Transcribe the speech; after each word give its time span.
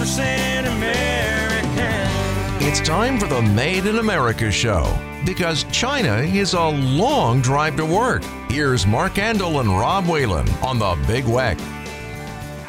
100% 0.00 0.66
American. 0.78 2.66
It's 2.66 2.80
time 2.80 3.18
for 3.18 3.26
the 3.26 3.42
Made 3.42 3.84
in 3.84 3.98
America 3.98 4.50
show 4.50 4.98
because 5.26 5.64
China 5.64 6.20
is 6.20 6.54
a 6.54 6.68
long 6.68 7.42
drive 7.42 7.76
to 7.76 7.84
work. 7.84 8.24
Here's 8.48 8.86
Mark 8.86 9.14
Andel 9.16 9.60
and 9.60 9.68
Rob 9.68 10.06
Whalen 10.06 10.48
on 10.62 10.78
the 10.78 10.96
Big 11.06 11.24
Weck. 11.24 11.58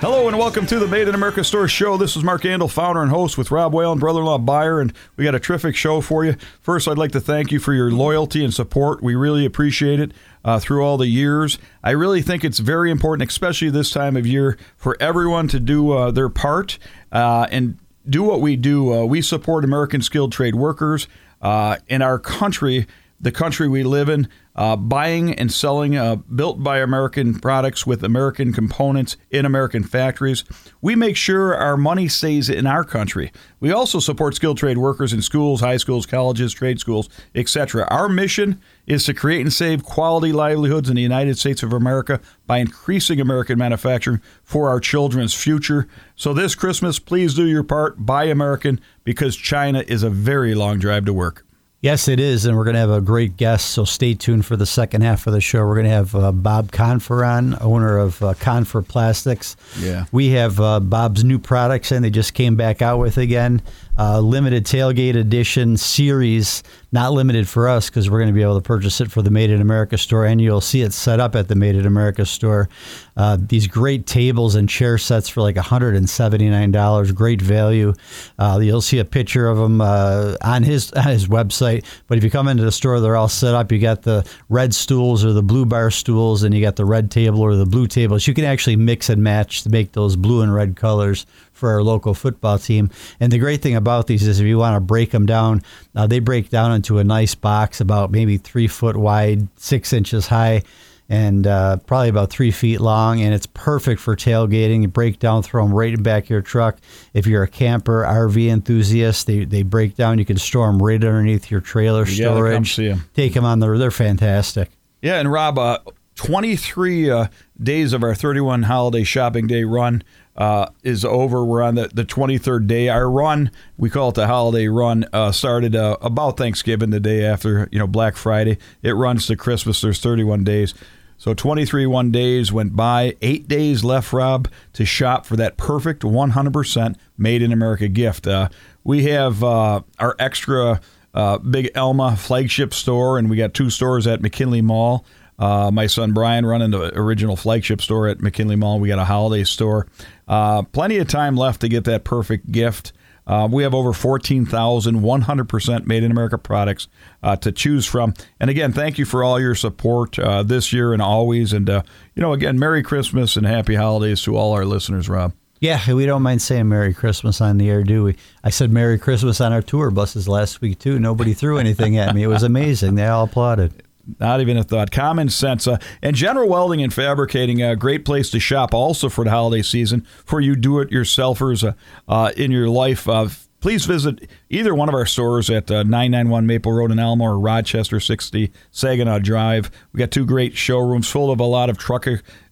Hello 0.02 0.28
and 0.28 0.36
welcome 0.36 0.66
to 0.66 0.80
the 0.80 0.88
Made 0.88 1.08
in 1.08 1.14
America 1.14 1.44
Store 1.44 1.68
Show. 1.68 1.96
This 1.96 2.18
is 2.18 2.24
Mark 2.24 2.42
Andel, 2.42 2.72
founder 2.72 3.04
and 3.04 3.12
host 3.12 3.38
with 3.38 3.52
Rob 3.52 3.72
Whalen, 3.72 4.00
brother-in-law 4.00 4.40
buyer, 4.40 4.82
and 4.82 4.92
we 5.16 5.24
got 5.24 5.36
a 5.36 5.40
terrific 5.40 5.76
show 5.76 6.02
for 6.02 6.26
you. 6.26 6.36
First, 6.60 6.88
I'd 6.88 6.98
like 6.98 7.12
to 7.12 7.20
thank 7.20 7.52
you 7.52 7.60
for 7.60 7.72
your 7.72 7.92
loyalty 7.92 8.44
and 8.44 8.52
support. 8.52 9.04
We 9.04 9.14
really 9.14 9.46
appreciate 9.46 10.00
it 10.00 10.12
uh, 10.44 10.58
through 10.58 10.84
all 10.84 10.98
the 10.98 11.06
years. 11.06 11.60
I 11.84 11.92
really 11.92 12.24
think 12.24 12.44
it's 12.44 12.58
very 12.58 12.90
important, 12.90 13.30
especially 13.30 13.70
this 13.70 13.92
time 13.92 14.18
of 14.18 14.26
year, 14.26 14.58
for 14.76 14.98
everyone 15.00 15.48
to 15.50 15.60
do 15.60 15.92
uh, 15.92 16.10
their 16.10 16.30
part 16.30 16.80
uh, 17.12 17.46
and 17.52 17.78
do 18.10 18.24
what 18.24 18.42
we 18.42 18.56
do. 18.56 18.92
Uh, 18.92 19.06
we 19.06 19.22
support 19.22 19.64
American 19.64 20.02
skilled 20.02 20.32
trade 20.32 20.56
workers 20.56 21.08
uh, 21.44 21.78
in 21.88 22.02
our 22.02 22.18
country, 22.18 22.88
the 23.20 23.32
country 23.32 23.68
we 23.68 23.84
live 23.84 24.10
in 24.10 24.28
uh, 24.56 24.76
buying 24.76 25.34
and 25.34 25.52
selling 25.52 25.96
uh, 25.96 26.16
built 26.16 26.64
by 26.64 26.80
American 26.80 27.40
products 27.40 27.88
with 27.88 28.04
American 28.04 28.52
components 28.54 29.18
in 29.30 29.46
American 29.46 29.84
factories. 29.84 30.44
We 30.82 30.96
make 30.96 31.16
sure 31.16 31.56
our 31.56 31.78
money 31.78 32.08
stays 32.08 32.50
in 32.50 32.68
our 32.68 32.84
country. 32.84 33.32
We 33.60 33.72
also 33.72 34.00
support 34.00 34.36
skilled 34.36 34.58
trade 34.58 34.78
workers 34.78 35.14
in 35.14 35.22
schools, 35.22 35.62
high 35.62 35.78
schools, 35.78 36.06
colleges, 36.06 36.54
trade 36.54 36.80
schools, 36.80 37.10
etc. 37.36 37.88
Our 37.90 38.10
mission 38.10 38.62
is 38.88 39.06
to 39.06 39.14
create 39.14 39.42
and 39.42 39.54
save 39.54 39.84
quality 39.84 40.32
livelihoods 40.32 40.90
in 40.90 40.96
the 40.96 41.02
United 41.02 41.38
States 41.38 41.64
of 41.64 41.72
America 41.72 42.20
by 42.46 42.58
increasing 42.58 43.22
American 43.22 43.58
manufacturing 43.58 44.22
for 44.44 44.68
our 44.70 44.80
children's 44.80 45.34
future. 45.34 45.88
So 46.16 46.34
this 46.34 46.56
Christmas, 46.56 47.00
please 47.00 47.36
do 47.36 47.46
your 47.46 47.64
part. 47.64 48.06
Buy 48.06 48.26
American 48.26 48.82
because 49.04 49.36
China 49.36 49.84
is 49.88 50.04
a 50.04 50.10
very 50.10 50.56
long 50.56 50.80
drive 50.80 51.06
to 51.06 51.14
work. 51.14 51.46
Yes, 51.82 52.08
it 52.08 52.20
is, 52.20 52.46
and 52.46 52.56
we're 52.56 52.64
going 52.64 52.76
to 52.76 52.80
have 52.80 52.92
a 52.92 53.02
great 53.02 53.38
guest. 53.38 53.72
So 53.72 53.86
stay 53.86 54.14
tuned 54.14 54.46
for 54.46 54.56
the 54.56 54.68
second 54.68 55.02
half 55.02 55.26
of 55.26 55.34
the 55.34 55.42
show. 55.42 55.66
We're 55.66 55.74
going 55.74 55.88
to 55.88 55.92
have 55.92 56.14
uh, 56.14 56.32
Bob 56.32 56.72
Confer 56.72 57.24
on, 57.24 57.58
owner 57.60 57.98
of 57.98 58.22
uh, 58.22 58.36
Confer 58.36 58.84
Plastics. 58.84 59.56
Yeah, 59.80 60.06
we 60.12 60.30
have 60.30 60.60
uh, 60.60 60.80
Bob's 60.80 61.24
new 61.24 61.40
products, 61.40 61.92
and 61.92 62.06
they 62.06 62.12
just 62.12 62.36
came 62.36 62.56
back 62.56 62.84
out 62.84 63.00
with 63.00 63.18
again 63.18 63.64
uh, 63.98 64.20
limited 64.20 64.64
tailgate 64.66 65.16
edition 65.16 65.76
series. 65.76 66.62
Not 66.94 67.14
limited 67.14 67.48
for 67.48 67.70
us 67.70 67.90
because 67.90 68.10
we're 68.10 68.20
going 68.20 68.34
to 68.34 68.34
be 68.34 68.42
able 68.42 68.60
to 68.60 68.62
purchase 68.62 69.00
it 69.00 69.10
for 69.10 69.22
the 69.22 69.32
Made 69.32 69.50
in 69.50 69.62
America 69.62 69.98
store, 69.98 70.26
and 70.26 70.42
you'll 70.42 70.60
see 70.60 70.82
it 70.82 70.92
set 70.92 71.22
up 71.22 71.38
at 71.38 71.48
the 71.48 71.56
Made 71.56 71.76
in 71.76 71.86
America 71.86 72.26
store. 72.26 72.68
Uh, 73.16 73.38
these 73.40 73.66
great 73.66 74.06
tables 74.06 74.56
and 74.56 74.68
chair 74.68 74.98
sets 74.98 75.30
for 75.30 75.42
like 75.42 75.56
$179, 75.56 77.16
great 77.16 77.42
value. 77.42 77.94
Uh, 78.38 78.60
you'll 78.62 78.82
see 78.82 79.00
a 79.00 79.06
picture 79.06 79.48
of 79.48 79.58
them 79.58 79.80
uh, 79.80 80.36
on 80.42 80.64
his 80.64 80.92
on 80.92 81.04
his 81.08 81.28
website. 81.28 81.86
But 82.08 82.18
if 82.18 82.26
you 82.26 82.30
come 82.30 82.50
into 82.50 82.64
the 82.64 82.72
store, 82.74 83.00
they're 83.00 83.16
all 83.16 83.30
set 83.30 83.56
up. 83.56 83.72
You 83.72 83.80
got 83.80 84.02
the 84.02 84.30
red 84.50 84.76
stools 84.76 85.24
or 85.24 85.32
the 85.32 85.44
blue 85.44 85.66
bar 85.66 85.92
stools, 85.92 86.44
and 86.44 86.54
you 86.54 86.62
got 86.62 86.76
the 86.76 86.86
red 86.86 87.10
table 87.10 87.40
or 87.40 87.56
the 87.56 87.66
blue 87.66 87.88
tables. 87.88 88.28
You 88.28 88.34
can 88.34 88.44
actually 88.44 88.76
mix 88.76 89.10
and 89.10 89.24
match 89.24 89.64
to 89.64 89.70
make 89.70 89.94
those 89.94 90.18
blue 90.18 90.42
and 90.42 90.54
red 90.54 90.76
colors 90.76 91.26
for 91.62 91.70
our 91.70 91.84
local 91.84 92.16
football 92.16 92.58
team. 92.58 92.90
And 93.20 93.32
the 93.32 93.38
great 93.38 93.62
thing 93.62 93.76
about 93.76 94.08
these 94.08 94.28
is 94.28 94.40
if 94.40 94.48
you 94.48 94.58
want 94.58 94.76
to 94.76 94.82
break 94.82 95.12
them 95.12 95.28
down, 95.28 95.62
uh, 95.96 96.08
they 96.08 96.20
break 96.20 96.50
down 96.50 96.72
into 96.82 96.98
a 96.98 97.04
nice 97.04 97.36
box 97.36 97.80
about 97.80 98.10
maybe 98.10 98.38
three 98.38 98.68
foot 98.68 98.98
wide, 98.98 99.48
six 99.56 99.94
inches 99.94 100.28
high. 100.28 100.64
And 101.10 101.46
uh, 101.46 101.76
probably 101.86 102.08
about 102.08 102.30
three 102.30 102.52
feet 102.52 102.80
long, 102.80 103.20
and 103.22 103.34
it's 103.34 103.46
perfect 103.46 104.00
for 104.00 104.16
tailgating. 104.16 104.82
You 104.82 104.88
break 104.88 105.20
down, 105.20 105.44
throw 105.44 105.66
them 105.66 105.76
right 105.76 105.90
in 105.90 105.98
the 105.98 106.02
back 106.02 106.24
of 106.24 106.30
your 106.30 106.42
truck. 106.42 106.78
If 107.14 107.28
you're 107.28 107.44
a 107.44 107.50
camper, 107.50 108.06
RV 108.08 108.48
enthusiast, 108.48 109.28
they, 109.28 109.44
they 109.44 109.64
break 109.64 109.98
down. 109.98 110.20
You 110.20 110.26
can 110.26 110.38
store 110.38 110.68
them 110.68 110.82
right 110.82 110.96
underneath 110.96 111.52
your 111.52 111.60
trailer 111.60 112.06
You 112.06 112.14
storage. 112.14 112.78
Them. 112.78 113.10
Take 113.14 113.34
them 113.34 113.44
on 113.44 113.60
the. 113.60 113.78
They're 113.78 113.92
fantastic. 113.92 114.70
Yeah, 115.02 115.20
and 115.20 115.30
Rob, 115.30 115.60
uh, 115.60 115.80
23 116.16 117.10
uh, 117.10 117.28
days 117.62 117.92
of 117.92 118.04
our 118.04 118.16
31 118.16 118.64
holiday 118.64 119.04
shopping 119.04 119.48
day 119.48 119.66
run 119.66 120.04
uh, 120.36 120.68
is 120.84 121.04
over. 121.04 121.44
We're 121.44 121.62
on 121.62 121.76
the, 121.76 121.90
the 121.94 122.06
23rd 122.06 122.68
day. 122.68 122.90
Our 122.90 123.10
run, 123.10 123.52
we 123.78 123.90
call 123.90 124.10
it 124.10 124.16
the 124.16 124.28
holiday 124.28 124.68
run, 124.68 125.06
uh, 125.14 125.32
started 125.32 125.76
uh, 125.76 125.98
about 126.02 126.38
Thanksgiving, 126.38 126.90
the 126.90 127.00
day 127.00 127.26
after 127.26 127.68
you 127.72 127.80
know 127.80 127.88
Black 127.88 128.16
Friday. 128.16 128.58
It 128.82 128.94
runs 128.94 129.28
to 129.28 129.36
Christmas. 129.36 129.82
There's 129.82 130.00
31 130.00 130.44
days. 130.44 130.74
So 131.18 131.36
23 131.36 131.86
one 131.86 132.10
days 132.10 132.52
went 132.52 132.76
by. 132.76 133.16
Eight 133.22 133.48
days 133.48 133.84
left, 133.84 134.12
Rob, 134.12 134.48
to 134.74 134.86
shop 134.86 135.28
for 135.28 135.36
that 135.36 135.56
perfect 135.56 136.02
100% 136.02 136.96
made 137.16 137.44
in 137.44 137.52
America 137.52 137.88
gift. 137.88 138.26
Uh, 138.26 138.50
we 138.84 139.04
have 139.04 139.44
uh, 139.44 139.82
our 140.00 140.16
extra 140.18 140.82
uh, 141.14 141.38
big 141.38 141.70
Elma 141.76 142.16
flagship 142.16 142.74
store, 142.74 143.20
and 143.20 143.30
we 143.30 143.38
got 143.38 143.54
two 143.54 143.70
stores 143.70 144.08
at 144.08 144.24
McKinley 144.24 144.62
Mall. 144.62 145.06
Uh, 145.42 145.72
my 145.72 145.88
son 145.88 146.14
Brian 146.14 146.46
running 146.46 146.70
the 146.70 146.96
original 146.96 147.36
flagship 147.36 147.82
store 147.82 148.08
at 148.08 148.22
McKinley 148.22 148.56
Mall. 148.56 148.80
We 148.80 148.88
got 148.88 149.00
a 149.00 149.06
holiday 149.06 149.44
store. 149.44 149.88
Uh, 150.28 150.62
plenty 150.62 151.00
of 151.00 151.08
time 151.08 151.36
left 151.36 151.62
to 151.62 151.68
get 151.68 151.86
that 151.86 152.04
perfect 152.04 152.52
gift. 152.52 152.94
Uh, 153.26 153.48
we 153.52 153.64
have 153.64 153.74
over 153.74 153.92
14,000 153.92 155.02
100% 155.02 155.86
made 155.88 156.04
in 156.04 156.12
America 156.12 156.38
products 156.38 156.88
uh, 157.24 157.36
to 157.38 157.52
choose 157.52 157.88
from. 157.88 158.14
And 158.40 158.52
again, 158.52 158.72
thank 158.72 159.00
you 159.00 159.06
for 159.06 159.24
all 159.24 159.40
your 159.40 159.56
support 159.56 160.20
uh, 160.20 160.44
this 160.44 160.72
year 160.72 160.94
and 160.94 161.02
always. 161.02 161.54
And, 161.54 161.70
uh, 161.70 161.82
you 162.14 162.22
know, 162.22 162.34
again, 162.34 162.60
Merry 162.60 162.84
Christmas 162.84 163.36
and 163.36 163.46
Happy 163.46 163.76
Holidays 163.76 164.22
to 164.24 164.38
all 164.38 164.54
our 164.54 164.66
listeners, 164.66 165.10
Rob. 165.10 165.34
Yeah, 165.60 165.94
we 165.94 166.06
don't 166.06 166.24
mind 166.24 166.42
saying 166.42 166.68
Merry 166.68 166.94
Christmas 166.94 167.40
on 167.40 167.58
the 167.58 167.70
air, 167.70 167.84
do 167.84 168.04
we? 168.04 168.16
I 168.44 168.50
said 168.50 168.72
Merry 168.72 168.98
Christmas 169.00 169.40
on 169.42 169.54
our 169.54 169.62
tour 169.62 169.92
buses 169.92 170.28
last 170.28 170.62
week, 170.62 170.80
too. 170.80 171.00
Nobody 171.00 171.34
threw 171.34 171.58
anything 171.58 171.98
at 171.98 172.14
me. 172.14 172.24
It 172.24 172.28
was 172.28 172.44
amazing. 172.44 172.96
They 172.96 173.06
all 173.06 173.26
applauded. 173.26 173.84
Not 174.20 174.42
even 174.42 174.58
a 174.58 174.64
thought. 174.64 174.92
Common 174.92 175.30
sense. 175.30 175.68
Uh, 175.68 175.78
and 176.02 176.16
General 176.16 176.50
Welding 176.50 176.82
and 176.82 176.94
Fabricating, 176.94 177.62
a 177.62 177.76
great 177.76 178.06
place 178.06 178.30
to 178.32 178.40
shop 178.40 178.74
also 178.74 179.10
for 179.10 179.24
the 179.24 179.32
holiday 179.32 179.62
season 179.62 180.06
for 180.26 180.42
you 180.42 180.56
do 180.56 180.80
it 180.80 180.90
yourselfers 180.90 181.68
uh, 181.68 181.74
uh, 182.08 182.32
in 182.36 182.52
your 182.52 182.70
life. 182.70 183.08
Uh, 183.08 183.30
please 183.62 183.86
visit 183.86 184.28
either 184.50 184.76
one 184.76 184.90
of 184.90 184.96
our 184.96 185.06
stores 185.06 185.50
at 185.50 185.70
uh, 185.72 185.84
991 185.84 186.46
Maple 186.46 186.72
Road 186.72 186.92
in 186.92 187.00
Elma 187.00 187.24
or 187.24 187.40
Rochester 187.40 188.00
60 188.00 188.52
Saginaw 188.72 189.20
Drive. 189.20 189.72
We 189.94 190.00
got 190.00 190.12
two 190.12 190.26
great 190.26 190.58
showrooms 190.58 191.10
full 191.10 191.32
of 191.32 191.40
a 191.40 191.46
lot 191.46 191.70
of 191.70 191.78
truck 191.78 192.08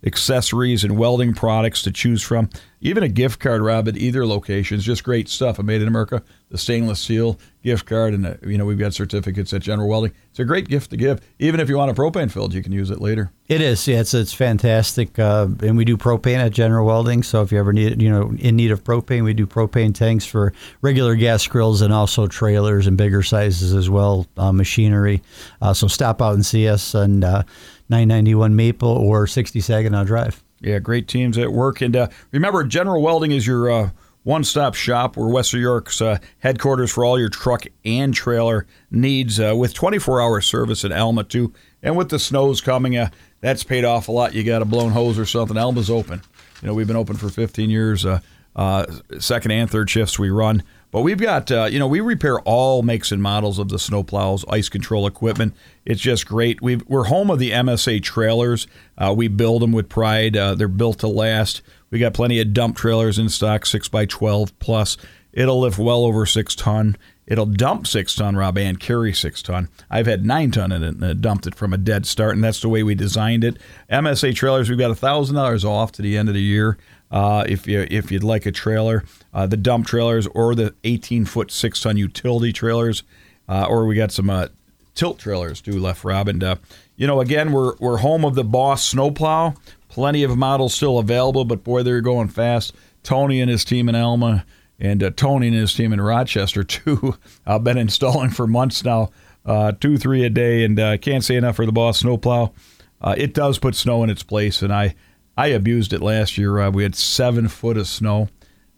accessories 0.05 0.83
and 0.83 0.97
welding 0.97 1.33
products 1.33 1.81
to 1.81 1.91
choose 1.91 2.21
from. 2.21 2.49
Even 2.79 3.03
a 3.03 3.09
gift 3.09 3.39
card, 3.39 3.61
Rob, 3.61 3.87
at 3.87 3.97
either 3.97 4.25
location 4.25 4.77
is 4.77 4.85
just 4.85 5.03
great 5.03 5.27
stuff. 5.27 5.59
I 5.59 5.63
made 5.63 5.81
in 5.81 5.87
America, 5.87 6.23
the 6.49 6.57
stainless 6.57 6.99
steel 6.99 7.39
gift 7.64 7.86
card, 7.86 8.14
and 8.14 8.25
uh, 8.25 8.34
you 8.46 8.58
know 8.58 8.66
we've 8.66 8.80
got 8.80 8.94
certificates 8.94 9.53
at 9.53 9.62
General 9.62 9.90
Welding. 9.90 10.14
It's 10.30 10.40
a 10.40 10.46
great 10.46 10.68
gift 10.68 10.92
to 10.92 10.97
give. 10.97 11.22
Even 11.40 11.59
if 11.59 11.70
you 11.70 11.78
want 11.78 11.92
a 11.92 11.94
propane 11.94 12.31
filled, 12.31 12.53
you 12.53 12.64
can 12.64 12.72
use 12.72 12.90
it 12.90 13.02
later. 13.02 13.31
It 13.47 13.62
is, 13.62 13.88
yeah, 13.88 14.00
it's 14.00 14.14
it's 14.14 14.34
fantastic, 14.34 15.18
uh, 15.20 15.47
and 15.62 15.78
we 15.78 15.86
do 15.86 15.97
propane 15.97 16.38
at 16.38 16.52
General 16.52 16.86
Welding. 16.86 17.24
So 17.24 17.42
if 17.42 17.52
you 17.52 17.59
ever 17.59 17.74
need, 17.74 18.02
you 18.02 18.09
know, 18.09 18.34
in 18.40 18.56
need 18.56 18.72
of 18.72 18.84
propane, 18.84 19.24
we 19.24 19.34
do 19.34 19.46
propane 19.46 19.94
tanks 19.94 20.25
for 20.25 20.53
regular 20.81 21.16
gas 21.16 21.46
grills 21.47 21.81
and 21.81 21.94
also 21.94 22.28
trailers 22.28 22.88
and 22.88 22.97
bigger 22.97 23.24
sizes 23.24 23.74
as 23.74 23.90
well, 23.90 24.28
uh, 24.38 24.52
machinery. 24.52 25.22
Uh, 25.62 25.74
so 25.74 25.88
stop 25.88 26.22
out 26.22 26.34
and 26.34 26.46
see 26.46 26.68
us 26.68 26.96
on 26.96 27.24
uh, 27.24 27.44
991 27.90 28.56
Maple 28.56 28.90
or 28.90 29.28
60 29.28 29.59
Saginaw 29.62 30.03
Drive. 30.03 30.44
Yeah, 30.62 30.80
great 30.80 31.08
teams 31.08 31.38
at 31.38 31.52
work. 31.52 31.81
And 31.81 31.96
uh, 31.96 32.09
remember, 32.31 32.64
General 32.64 33.02
Welding 33.02 33.31
is 33.31 33.47
your 33.47 33.72
uh, 33.72 33.90
one 34.24 34.44
stop 34.44 34.75
shop. 34.75 35.18
We're 35.18 35.30
Western 35.30 35.62
York's 35.62 36.02
uh, 36.02 36.19
headquarters 36.40 36.91
for 36.91 37.06
all 37.06 37.19
your 37.19 37.30
truck 37.30 37.66
and 37.85 38.13
trailer 38.13 38.66
needs 38.91 39.40
uh, 39.40 39.53
with 39.56 39.74
24 39.74 40.22
hour 40.22 40.41
service 40.41 40.84
in 40.84 40.91
Elma, 40.91 41.24
too. 41.24 41.53
And 41.81 41.96
with 41.96 42.09
the 42.09 42.19
snows 42.19 42.62
coming, 42.62 42.97
uh, 42.97 43.09
that's 43.41 43.63
paid 43.63 43.85
off 43.85 44.08
a 44.08 44.12
lot. 44.12 44.34
You 44.34 44.44
got 44.44 44.62
a 44.62 44.66
blown 44.66 44.91
hose 44.91 45.18
or 45.18 45.25
something. 45.25 45.58
Elma's 45.58 45.90
open. 45.90 46.22
You 46.62 46.68
know, 46.68 46.74
we've 46.74 46.88
been 46.88 46.97
open 46.97 47.16
for 47.16 47.29
15 47.29 47.69
years. 47.69 48.06
Uh, 48.06 48.19
uh, 48.56 48.85
second 49.20 49.52
and 49.52 49.70
third 49.70 49.90
shifts 49.90 50.20
we 50.20 50.29
run. 50.29 50.64
But 50.91 51.02
we've 51.02 51.20
got, 51.20 51.52
uh, 51.52 51.66
you 51.66 51.78
know, 51.79 51.88
we 51.88 52.02
repair 52.02 52.40
all 52.41 52.82
makes 52.82 53.11
and 53.11 53.22
models 53.22 53.59
of 53.59 53.70
the 53.70 53.78
snowplows, 53.78 54.43
ice 54.49 54.70
control 54.70 55.05
equipment. 55.05 55.53
It's 55.85 56.02
just 56.02 56.26
great. 56.28 56.61
we 56.61 56.82
are 56.91 57.03
home 57.05 57.29
of 57.29 57.38
the 57.40 57.52
MSA 57.52 58.02
trailers. 58.02 58.67
We 59.16 59.28
build 59.28 59.61
them 59.61 59.72
with 59.72 59.88
pride. 59.88 60.34
They're 60.34 60.67
built 60.67 60.99
to 60.99 61.08
last. 61.08 61.61
We 61.91 62.00
got 62.00 62.14
plenty 62.14 62.40
of 62.40 62.53
dump 62.53 62.78
trailers 62.78 63.18
in 63.18 63.30
stock, 63.30 63.66
6 63.66 63.88
by 63.90 64.06
12 64.06 64.58
plus. 64.59 64.97
It'll 65.32 65.62
lift 65.62 65.78
well 65.78 66.03
over 66.03 66.26
6 66.26 66.56
ton. 66.56 66.97
It'll 67.26 67.46
dump 67.46 67.86
6 67.86 68.16
ton, 68.16 68.36
Rob, 68.36 68.58
and 68.58 68.80
carry 68.80 69.14
6 69.14 69.41
ton. 69.44 69.70
I've 69.90 70.08
had 70.08 70.26
9 70.26 70.52
ton 70.52 70.72
in 70.72 70.84
it 70.84 70.96
and 70.96 71.22
dumped 71.22 71.47
it 71.47 71.56
from 71.56 71.74
a 71.74 71.78
dead 71.78 72.06
start, 72.06 72.36
and 72.36 72.44
that's 72.44 72.62
the 72.62 72.70
way 72.70 72.82
we 72.84 72.96
designed 72.96 73.44
it. 73.44 73.58
MSA 73.91 74.36
trailers, 74.36 74.70
we've 74.70 74.80
got 74.80 74.96
$1,000 74.96 75.64
off 75.64 75.91
to 75.94 76.02
the 76.02 76.18
end 76.18 76.30
of 76.30 76.36
the 76.36 76.41
year. 76.41 76.78
Uh, 77.12 77.44
if 77.47 77.68
you 77.68 77.88
if 77.90 78.12
you'd 78.12 78.24
like 78.24 78.46
a 78.46 78.52
trailer, 78.52 79.03
uh, 79.34 79.47
the 79.47 79.58
dump 79.58 79.88
trailers 79.88 80.28
or 80.28 80.53
the 80.53 80.76
18 80.84 81.26
foot 81.26 81.50
six 81.52 81.82
ton 81.82 81.97
utility 81.97 82.53
trailers, 82.53 83.03
uh, 83.47 83.66
or 83.68 83.86
we 83.86 83.96
got 83.96 84.12
some 84.12 84.30
uh, 84.30 84.47
tilt 84.94 85.18
trailers 85.18 85.59
too 85.62 85.80
left, 85.80 86.03
Rob. 86.03 86.28
And 86.28 86.44
uh, 86.44 86.56
you 86.97 87.08
know, 87.08 87.20
again, 87.20 87.52
we're 87.52 87.76
we're 87.78 87.97
home 87.97 88.26
of 88.26 88.36
the 88.36 88.44
Boss 88.44 88.84
snowplow. 88.84 89.56
Plenty 89.99 90.23
of 90.23 90.37
models 90.37 90.73
still 90.73 90.97
available, 90.97 91.43
but 91.43 91.61
boy, 91.61 91.84
they're 91.84 91.99
going 91.99 92.29
fast. 92.29 92.73
Tony 93.03 93.41
and 93.41 93.51
his 93.51 93.66
team 93.66 93.90
in 93.90 93.96
Elma 93.96 94.46
And 94.79 95.03
uh, 95.03 95.09
Tony 95.09 95.49
and 95.49 95.57
his 95.57 95.73
team 95.73 95.91
in 95.91 95.99
Rochester, 95.99 96.63
too, 96.63 97.17
I've 97.46 97.66
been 97.66 97.78
installing 97.78 98.29
for 98.29 98.47
months 98.47 98.81
now, 98.85 99.09
uh, 99.46 99.73
two, 99.73 99.97
three 99.97 100.23
a 100.23 100.29
day. 100.29 100.63
And 100.63 100.79
I 100.79 100.93
uh, 100.93 100.97
can't 100.99 101.22
say 101.22 101.35
enough 101.35 101.57
for 101.57 101.66
the 101.66 101.73
Boss 101.73 101.99
Snowplow. 101.99 102.53
Uh, 103.01 103.16
it 103.17 103.34
does 103.34 103.59
put 103.59 103.75
snow 103.75 104.01
in 104.01 104.09
its 104.09 104.23
place. 104.23 104.61
And 104.61 104.72
I, 104.72 104.96
I 105.35 105.47
abused 105.47 105.91
it 105.91 106.02
last 106.02 106.37
year. 106.37 106.59
Uh, 106.59 106.72
we 106.72 106.84
had 106.84 106.95
seven 106.95 107.49
foot 107.49 107.75
of 107.75 107.85
snow. 107.85 108.29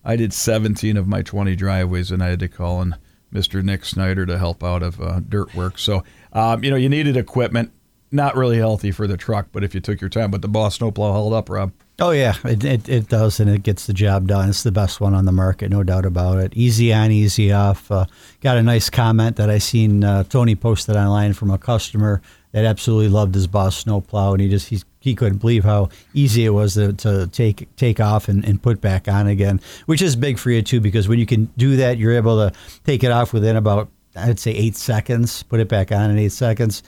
I 0.04 0.16
did 0.16 0.34
17 0.34 0.98
of 0.98 1.08
my 1.08 1.22
20 1.22 1.56
driveways, 1.56 2.10
and 2.10 2.24
I 2.24 2.30
had 2.30 2.40
to 2.40 2.48
call 2.48 2.82
in 2.82 2.96
Mr. 3.32 3.64
Nick 3.64 3.86
Snyder 3.86 4.26
to 4.26 4.40
help 4.40 4.64
out 4.64 4.82
of 4.82 5.00
uh, 5.00 5.20
dirt 5.20 5.54
work. 5.54 5.78
So, 5.78 6.04
um, 6.34 6.64
you 6.64 6.72
know, 6.72 6.78
you 6.78 6.90
needed 6.90 7.16
equipment. 7.16 7.72
Not 8.14 8.36
really 8.36 8.58
healthy 8.58 8.92
for 8.92 9.08
the 9.08 9.16
truck, 9.16 9.48
but 9.54 9.64
if 9.64 9.74
you 9.74 9.80
took 9.80 10.02
your 10.02 10.10
time, 10.10 10.32
but 10.32 10.42
the 10.42 10.50
Boss 10.50 10.76
Snowplow 10.76 11.14
held 11.14 11.34
up, 11.34 11.50
Rob. 11.50 11.72
Oh 11.98 12.12
yeah, 12.12 12.36
it, 12.44 12.64
it, 12.64 12.90
it, 12.90 13.08
does, 13.08 13.40
and 13.40 13.50
it 13.50 13.64
gets 13.64 13.86
the 13.86 13.94
job 13.94 14.28
done. 14.28 14.50
It's 14.50 14.64
the 14.64 14.72
best 14.72 15.00
one 15.00 15.14
on 15.14 15.26
the 15.26 15.32
market, 15.32 15.70
no 15.70 15.84
doubt 15.84 16.06
about 16.06 16.40
it. 16.40 16.52
Easy 16.56 16.92
on, 16.92 17.12
easy 17.12 17.54
off. 17.54 17.90
Uh, 17.90 18.06
got 18.42 18.58
a 18.58 18.64
nice 18.64 18.90
comment 18.90 19.38
that 19.38 19.50
I 19.50 19.60
seen 19.60 20.04
uh, 20.04 20.24
Tony 20.24 20.56
posted 20.56 20.96
online 20.98 21.34
from 21.34 21.52
a 21.52 21.58
customer 21.58 22.22
that 22.52 22.66
absolutely 22.66 23.08
loved 23.08 23.36
his 23.36 23.48
Boss 23.48 23.78
snowplow, 23.78 24.34
and 24.34 24.42
he 24.42 24.50
just 24.50 24.68
he 24.68 24.82
he 25.00 25.16
couldn't 25.16 25.38
believe 25.38 25.64
how 25.64 25.88
easy 26.14 26.44
it 26.44 26.50
was 26.50 26.74
to, 26.74 26.92
to 26.94 27.28
take 27.28 27.74
take 27.78 28.00
off 28.00 28.28
and, 28.28 28.44
and 28.44 28.62
put 28.62 28.82
back 28.82 29.08
on 29.08 29.28
again, 29.28 29.62
which 29.86 30.02
is 30.02 30.18
big 30.18 30.38
for 30.38 30.50
you 30.52 30.62
too, 30.62 30.82
because 30.82 31.08
when 31.08 31.20
you 31.20 31.26
can 31.26 31.46
do 31.56 31.78
that, 31.78 31.98
you're 31.98 32.14
able 32.14 32.50
to 32.50 32.56
take 32.84 33.04
it 33.06 33.12
off 33.12 33.32
within 33.32 33.56
about 33.56 33.90
I'd 34.16 34.40
say 34.40 34.52
eight 34.52 34.76
seconds, 34.76 35.44
put 35.44 35.62
it 35.62 35.70
back 35.70 35.92
on 35.92 36.10
in 36.10 36.18
eight 36.18 36.34
seconds 36.34 36.84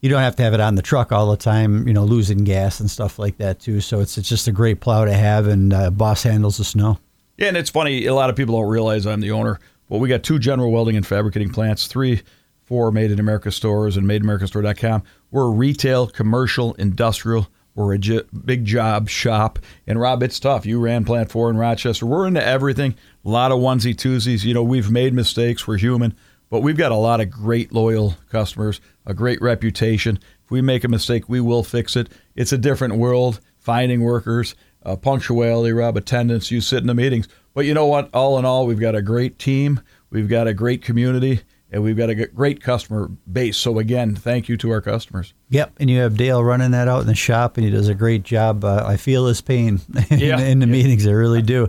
you 0.00 0.08
don't 0.10 0.20
have 0.22 0.36
to 0.36 0.42
have 0.42 0.54
it 0.54 0.60
on 0.60 0.74
the 0.74 0.82
truck 0.82 1.12
all 1.12 1.30
the 1.30 1.36
time, 1.36 1.86
you 1.88 1.94
know, 1.94 2.04
losing 2.04 2.44
gas 2.44 2.80
and 2.80 2.90
stuff 2.90 3.18
like 3.18 3.38
that 3.38 3.60
too. 3.60 3.80
So 3.80 4.00
it's 4.00 4.18
it's 4.18 4.28
just 4.28 4.48
a 4.48 4.52
great 4.52 4.80
plow 4.80 5.04
to 5.04 5.12
have, 5.12 5.46
and 5.46 5.72
uh, 5.72 5.90
Boss 5.90 6.22
handles 6.22 6.58
the 6.58 6.64
snow. 6.64 6.98
Yeah, 7.38 7.48
and 7.48 7.56
it's 7.56 7.70
funny. 7.70 8.06
A 8.06 8.14
lot 8.14 8.30
of 8.30 8.36
people 8.36 8.58
don't 8.58 8.68
realize 8.70 9.06
I'm 9.06 9.20
the 9.20 9.30
owner. 9.30 9.58
Well, 9.88 10.00
we 10.00 10.08
got 10.08 10.22
two 10.22 10.38
general 10.38 10.70
welding 10.72 10.96
and 10.96 11.06
fabricating 11.06 11.50
plants, 11.50 11.86
three, 11.86 12.22
four 12.64 12.90
Made 12.90 13.10
in 13.10 13.20
America 13.20 13.50
stores, 13.52 13.96
and 13.96 14.06
MadeInAmericaStore.com. 14.06 15.02
We're 15.30 15.50
retail, 15.50 16.06
commercial, 16.08 16.74
industrial. 16.74 17.48
We're 17.74 17.92
a 17.92 17.98
j- 17.98 18.22
big 18.44 18.64
job 18.64 19.08
shop. 19.08 19.58
And 19.86 20.00
Rob, 20.00 20.22
it's 20.22 20.40
tough. 20.40 20.64
You 20.64 20.80
ran 20.80 21.04
Plant 21.04 21.30
4 21.30 21.50
in 21.50 21.56
Rochester. 21.58 22.06
We're 22.06 22.26
into 22.26 22.44
everything. 22.44 22.94
A 23.24 23.28
lot 23.28 23.52
of 23.52 23.58
onesie 23.60 23.94
twosies. 23.94 24.44
You 24.44 24.54
know, 24.54 24.62
we've 24.62 24.90
made 24.90 25.12
mistakes. 25.12 25.66
We're 25.68 25.76
human. 25.76 26.16
But 26.48 26.60
we've 26.60 26.76
got 26.76 26.90
a 26.90 26.96
lot 26.96 27.20
of 27.20 27.28
great 27.30 27.72
loyal 27.72 28.14
customers, 28.30 28.80
a 29.06 29.14
great 29.14 29.40
reputation. 29.40 30.18
If 30.44 30.50
we 30.50 30.60
make 30.60 30.84
a 30.84 30.88
mistake, 30.88 31.28
we 31.28 31.40
will 31.40 31.62
fix 31.62 31.96
it. 31.96 32.08
It's 32.34 32.52
a 32.52 32.58
different 32.58 32.96
world, 32.96 33.40
finding 33.58 34.02
workers, 34.02 34.54
uh, 34.84 34.96
punctuality, 34.96 35.72
Rob, 35.72 35.96
attendance, 35.96 36.50
you 36.50 36.60
sit 36.60 36.80
in 36.80 36.86
the 36.86 36.94
meetings. 36.94 37.28
But 37.54 37.64
you 37.64 37.74
know 37.74 37.86
what? 37.86 38.10
All 38.12 38.38
in 38.38 38.44
all, 38.44 38.66
we've 38.66 38.78
got 38.78 38.94
a 38.94 39.02
great 39.02 39.38
team, 39.38 39.80
we've 40.10 40.28
got 40.28 40.46
a 40.46 40.54
great 40.54 40.82
community, 40.82 41.40
and 41.72 41.82
we've 41.82 41.96
got 41.96 42.08
a 42.08 42.14
great 42.14 42.62
customer 42.62 43.08
base. 43.30 43.56
So 43.56 43.78
again, 43.78 44.14
thank 44.14 44.48
you 44.48 44.56
to 44.58 44.70
our 44.70 44.80
customers. 44.80 45.34
Yep, 45.48 45.74
and 45.80 45.90
you 45.90 46.00
have 46.00 46.16
Dale 46.16 46.42
running 46.42 46.70
that 46.70 46.86
out 46.86 47.00
in 47.00 47.06
the 47.06 47.14
shop, 47.14 47.56
and 47.56 47.64
he 47.64 47.72
does 47.72 47.88
a 47.88 47.94
great 47.94 48.22
job. 48.22 48.64
Uh, 48.64 48.84
I 48.86 48.96
feel 48.96 49.26
his 49.26 49.40
pain 49.40 49.80
in, 50.10 50.18
yeah. 50.18 50.40
in 50.40 50.60
the 50.60 50.66
yeah. 50.66 50.72
meetings. 50.72 51.06
I 51.06 51.10
really 51.10 51.42
do. 51.42 51.68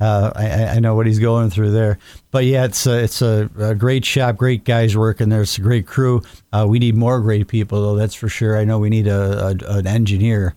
Uh, 0.00 0.32
I, 0.34 0.64
I, 0.66 0.78
know 0.80 0.94
what 0.94 1.06
he's 1.06 1.18
going 1.18 1.50
through 1.50 1.70
there. 1.70 1.98
But 2.30 2.44
yeah, 2.44 2.64
it's 2.64 2.86
a, 2.86 3.02
it's 3.02 3.22
a, 3.22 3.48
a 3.58 3.74
great 3.74 4.04
shop, 4.04 4.36
great 4.36 4.64
guys 4.64 4.96
working 4.96 5.30
there. 5.30 5.42
It's 5.42 5.58
a 5.58 5.62
great 5.62 5.86
crew. 5.86 6.22
Uh, 6.52 6.66
we 6.68 6.78
need 6.78 6.94
more 6.94 7.20
great 7.20 7.48
people, 7.48 7.82
though. 7.82 7.96
That's 7.96 8.14
for 8.14 8.28
sure. 8.28 8.56
I 8.58 8.64
know 8.64 8.78
we 8.78 8.90
need 8.90 9.06
a, 9.06 9.48
a 9.48 9.78
an 9.78 9.86
engineer. 9.86 10.54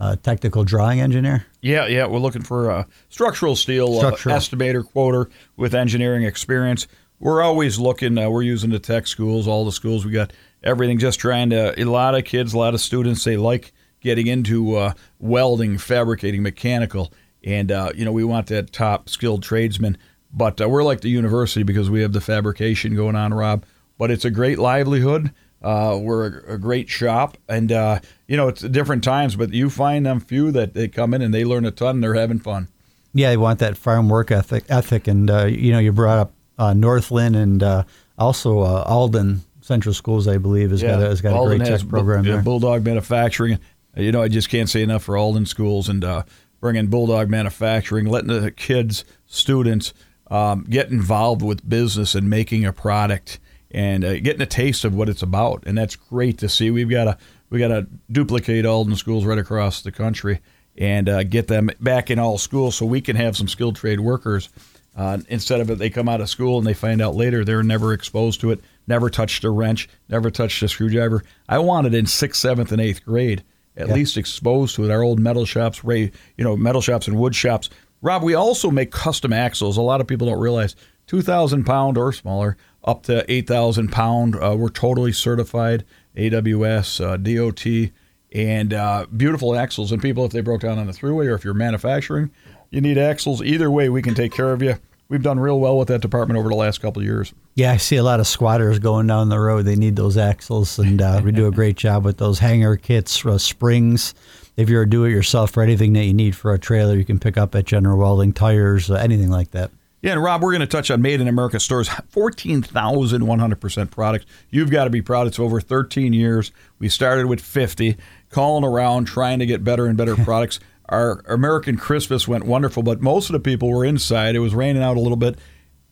A 0.00 0.16
technical 0.16 0.64
drawing 0.64 1.00
engineer? 1.00 1.46
Yeah, 1.62 1.86
yeah. 1.86 2.06
We're 2.06 2.18
looking 2.18 2.42
for 2.42 2.68
a 2.68 2.86
structural 3.10 3.54
steel 3.54 4.00
uh, 4.00 4.10
estimator, 4.10 4.84
quoter 4.84 5.30
with 5.56 5.72
engineering 5.72 6.24
experience 6.24 6.88
we're 7.20 7.42
always 7.42 7.78
looking. 7.78 8.18
Uh, 8.18 8.28
we're 8.28 8.42
using 8.42 8.70
the 8.70 8.78
tech 8.78 9.06
schools, 9.06 9.48
all 9.48 9.64
the 9.64 9.72
schools. 9.72 10.04
We 10.04 10.12
got 10.12 10.32
everything. 10.62 10.98
Just 10.98 11.20
trying 11.20 11.50
to. 11.50 11.80
A 11.80 11.84
lot 11.84 12.14
of 12.14 12.24
kids, 12.24 12.54
a 12.54 12.58
lot 12.58 12.74
of 12.74 12.80
students, 12.80 13.24
they 13.24 13.36
like 13.36 13.72
getting 14.00 14.26
into 14.26 14.76
uh, 14.76 14.92
welding, 15.18 15.78
fabricating, 15.78 16.42
mechanical, 16.42 17.12
and 17.42 17.72
uh, 17.72 17.90
you 17.94 18.04
know 18.04 18.12
we 18.12 18.24
want 18.24 18.46
that 18.48 18.72
top 18.72 19.08
skilled 19.08 19.42
tradesman. 19.42 19.98
But 20.32 20.60
uh, 20.60 20.68
we're 20.68 20.84
like 20.84 21.00
the 21.00 21.08
university 21.08 21.62
because 21.62 21.90
we 21.90 22.02
have 22.02 22.12
the 22.12 22.20
fabrication 22.20 22.94
going 22.94 23.16
on, 23.16 23.32
Rob. 23.32 23.64
But 23.98 24.10
it's 24.10 24.24
a 24.24 24.30
great 24.30 24.58
livelihood. 24.58 25.32
Uh, 25.62 25.98
we're 25.98 26.26
a, 26.26 26.54
a, 26.54 26.58
great 26.58 26.90
shop, 26.90 27.38
and 27.48 27.72
uh, 27.72 28.00
you 28.28 28.36
know 28.36 28.48
it's 28.48 28.60
different 28.60 29.02
times. 29.02 29.36
But 29.36 29.54
you 29.54 29.70
find 29.70 30.04
them 30.04 30.20
few 30.20 30.50
that 30.52 30.74
they 30.74 30.88
come 30.88 31.14
in 31.14 31.22
and 31.22 31.32
they 31.32 31.44
learn 31.44 31.64
a 31.64 31.70
ton. 31.70 31.96
and 31.96 32.04
They're 32.04 32.14
having 32.14 32.40
fun. 32.40 32.68
Yeah, 33.14 33.30
they 33.30 33.36
want 33.36 33.60
that 33.60 33.76
farm 33.76 34.08
work 34.08 34.30
ethic. 34.30 34.64
Ethic, 34.68 35.08
and 35.08 35.28
you 35.50 35.72
know 35.72 35.78
you 35.78 35.92
brought 35.92 36.18
up 36.18 36.28
uh, 36.30 36.34
Northland 36.58 37.36
and 37.36 37.62
uh, 37.62 37.84
also 38.18 38.60
uh, 38.60 38.84
Alden 38.86 39.42
Central 39.60 39.94
Schools, 39.94 40.28
I 40.28 40.38
believe, 40.38 40.70
has 40.70 40.82
yeah. 40.82 40.90
got 40.90 41.02
a, 41.02 41.06
has 41.06 41.20
got 41.20 41.32
Alden 41.32 41.60
a 41.60 41.64
great 41.64 41.78
tech 41.78 41.88
program 41.88 42.24
there. 42.24 42.42
Bulldog 42.42 42.84
Manufacturing. 42.84 43.58
You 43.96 44.12
know, 44.12 44.22
I 44.22 44.28
just 44.28 44.48
can't 44.48 44.68
say 44.68 44.82
enough 44.82 45.04
for 45.04 45.16
Alden 45.16 45.46
Schools 45.46 45.88
and 45.88 46.04
uh, 46.04 46.24
bringing 46.60 46.88
Bulldog 46.88 47.30
Manufacturing, 47.30 48.06
letting 48.06 48.28
the 48.28 48.50
kids, 48.50 49.04
students 49.26 49.94
um, 50.30 50.64
get 50.68 50.90
involved 50.90 51.42
with 51.42 51.68
business 51.68 52.14
and 52.14 52.28
making 52.28 52.64
a 52.64 52.72
product 52.72 53.38
and 53.70 54.04
uh, 54.04 54.18
getting 54.20 54.42
a 54.42 54.46
taste 54.46 54.84
of 54.84 54.94
what 54.94 55.08
it's 55.08 55.22
about. 55.22 55.62
And 55.66 55.76
that's 55.76 55.96
great 55.96 56.38
to 56.38 56.48
see. 56.48 56.70
We've 56.70 56.90
got 56.90 57.04
to 57.04 57.18
we 57.50 57.58
got 57.58 57.68
to 57.68 57.86
duplicate 58.10 58.66
Alden 58.66 58.96
Schools 58.96 59.24
right 59.24 59.38
across 59.38 59.82
the 59.82 59.92
country 59.92 60.40
and 60.76 61.08
uh, 61.08 61.22
get 61.22 61.46
them 61.46 61.70
back 61.80 62.10
in 62.10 62.18
all 62.18 62.36
schools 62.36 62.74
so 62.74 62.84
we 62.84 63.00
can 63.00 63.16
have 63.16 63.36
some 63.36 63.46
skilled 63.46 63.76
trade 63.76 64.00
workers 64.00 64.48
uh, 64.96 65.18
instead 65.28 65.60
of 65.60 65.70
it, 65.70 65.78
they 65.78 65.90
come 65.90 66.08
out 66.08 66.20
of 66.20 66.28
school 66.28 66.58
and 66.58 66.66
they 66.66 66.74
find 66.74 67.02
out 67.02 67.16
later 67.16 67.44
they're 67.44 67.62
never 67.62 67.92
exposed 67.92 68.40
to 68.40 68.50
it, 68.50 68.60
never 68.86 69.10
touched 69.10 69.44
a 69.44 69.50
wrench, 69.50 69.88
never 70.08 70.30
touched 70.30 70.62
a 70.62 70.68
screwdriver. 70.68 71.22
I 71.48 71.58
wanted 71.58 71.94
in 71.94 72.06
sixth, 72.06 72.40
seventh, 72.40 72.70
and 72.70 72.80
eighth 72.80 73.04
grade 73.04 73.42
at 73.76 73.88
yeah. 73.88 73.94
least 73.94 74.16
exposed 74.16 74.76
to 74.76 74.84
it. 74.84 74.90
Our 74.90 75.02
old 75.02 75.18
metal 75.18 75.44
shops, 75.44 75.84
Ray, 75.84 76.12
you 76.36 76.44
know, 76.44 76.56
metal 76.56 76.80
shops 76.80 77.08
and 77.08 77.18
wood 77.18 77.34
shops. 77.34 77.70
Rob, 78.02 78.22
we 78.22 78.34
also 78.34 78.70
make 78.70 78.92
custom 78.92 79.32
axles. 79.32 79.76
A 79.76 79.82
lot 79.82 80.00
of 80.00 80.06
people 80.06 80.26
don't 80.26 80.38
realize 80.38 80.76
2,000 81.06 81.64
pound 81.64 81.98
or 81.98 82.12
smaller, 82.12 82.56
up 82.84 83.04
to 83.04 83.30
8,000 83.30 83.90
pound. 83.90 84.36
Uh, 84.36 84.54
we're 84.56 84.68
totally 84.68 85.12
certified, 85.12 85.84
AWS, 86.16 87.04
uh, 87.04 87.16
DOT, 87.16 87.92
and 88.32 88.74
uh, 88.74 89.06
beautiful 89.16 89.56
axles. 89.56 89.90
And 89.90 90.02
people, 90.02 90.24
if 90.24 90.32
they 90.32 90.40
broke 90.40 90.60
down 90.60 90.78
on 90.78 90.86
the 90.86 90.92
thruway 90.92 91.26
or 91.26 91.34
if 91.34 91.44
you're 91.44 91.54
manufacturing, 91.54 92.30
you 92.74 92.80
need 92.80 92.98
axles. 92.98 93.42
Either 93.42 93.70
way, 93.70 93.88
we 93.88 94.02
can 94.02 94.14
take 94.14 94.32
care 94.32 94.52
of 94.52 94.60
you. 94.60 94.76
We've 95.08 95.22
done 95.22 95.38
real 95.38 95.60
well 95.60 95.78
with 95.78 95.88
that 95.88 96.00
department 96.00 96.38
over 96.38 96.48
the 96.48 96.56
last 96.56 96.80
couple 96.80 97.00
of 97.00 97.06
years. 97.06 97.32
Yeah, 97.54 97.72
I 97.72 97.76
see 97.76 97.96
a 97.96 98.02
lot 98.02 98.20
of 98.20 98.26
squatters 98.26 98.78
going 98.78 99.06
down 99.06 99.28
the 99.28 99.38
road. 99.38 99.64
They 99.64 99.76
need 99.76 99.96
those 99.96 100.16
axles, 100.16 100.78
and 100.78 101.00
uh, 101.00 101.20
we 101.22 101.30
do 101.30 101.46
a 101.46 101.52
great 101.52 101.76
job 101.76 102.04
with 102.04 102.16
those 102.16 102.38
hanger 102.38 102.76
kits, 102.76 103.24
uh, 103.24 103.38
springs. 103.38 104.14
If 104.56 104.68
you're 104.68 104.82
a 104.82 104.88
do-it-yourself 104.88 105.50
for 105.50 105.62
anything 105.62 105.92
that 105.92 106.04
you 106.04 106.14
need 106.14 106.34
for 106.34 106.52
a 106.52 106.58
trailer, 106.58 106.96
you 106.96 107.04
can 107.04 107.18
pick 107.18 107.36
up 107.36 107.54
at 107.54 107.64
General 107.64 107.98
Welding, 107.98 108.32
tires, 108.32 108.90
uh, 108.90 108.94
anything 108.94 109.30
like 109.30 109.50
that. 109.52 109.70
Yeah, 110.00 110.12
and 110.12 110.22
Rob, 110.22 110.42
we're 110.42 110.52
going 110.52 110.60
to 110.60 110.66
touch 110.66 110.90
on 110.90 111.00
Made 111.00 111.20
in 111.20 111.28
America 111.28 111.60
stores. 111.60 111.88
14,100% 111.88 113.90
products. 113.90 114.26
You've 114.50 114.70
got 114.70 114.84
to 114.84 114.90
be 114.90 115.00
proud. 115.00 115.26
It's 115.26 115.38
over 115.38 115.60
13 115.60 116.12
years. 116.12 116.52
We 116.78 116.88
started 116.88 117.26
with 117.26 117.40
50, 117.40 117.96
calling 118.30 118.64
around, 118.64 119.06
trying 119.06 119.38
to 119.38 119.46
get 119.46 119.64
better 119.64 119.86
and 119.86 119.96
better 119.96 120.16
products. 120.24 120.60
Our 120.88 121.22
American 121.26 121.76
Christmas 121.76 122.28
went 122.28 122.44
wonderful, 122.44 122.82
but 122.82 123.00
most 123.00 123.28
of 123.28 123.32
the 123.32 123.40
people 123.40 123.70
were 123.70 123.84
inside. 123.84 124.36
It 124.36 124.40
was 124.40 124.54
raining 124.54 124.82
out 124.82 124.96
a 124.96 125.00
little 125.00 125.16
bit, 125.16 125.38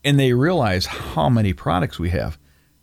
and 0.04 0.18
they 0.18 0.32
realized 0.32 0.86
how 0.86 1.28
many 1.28 1.52
products 1.52 1.98
we 1.98 2.10
have. 2.10 2.38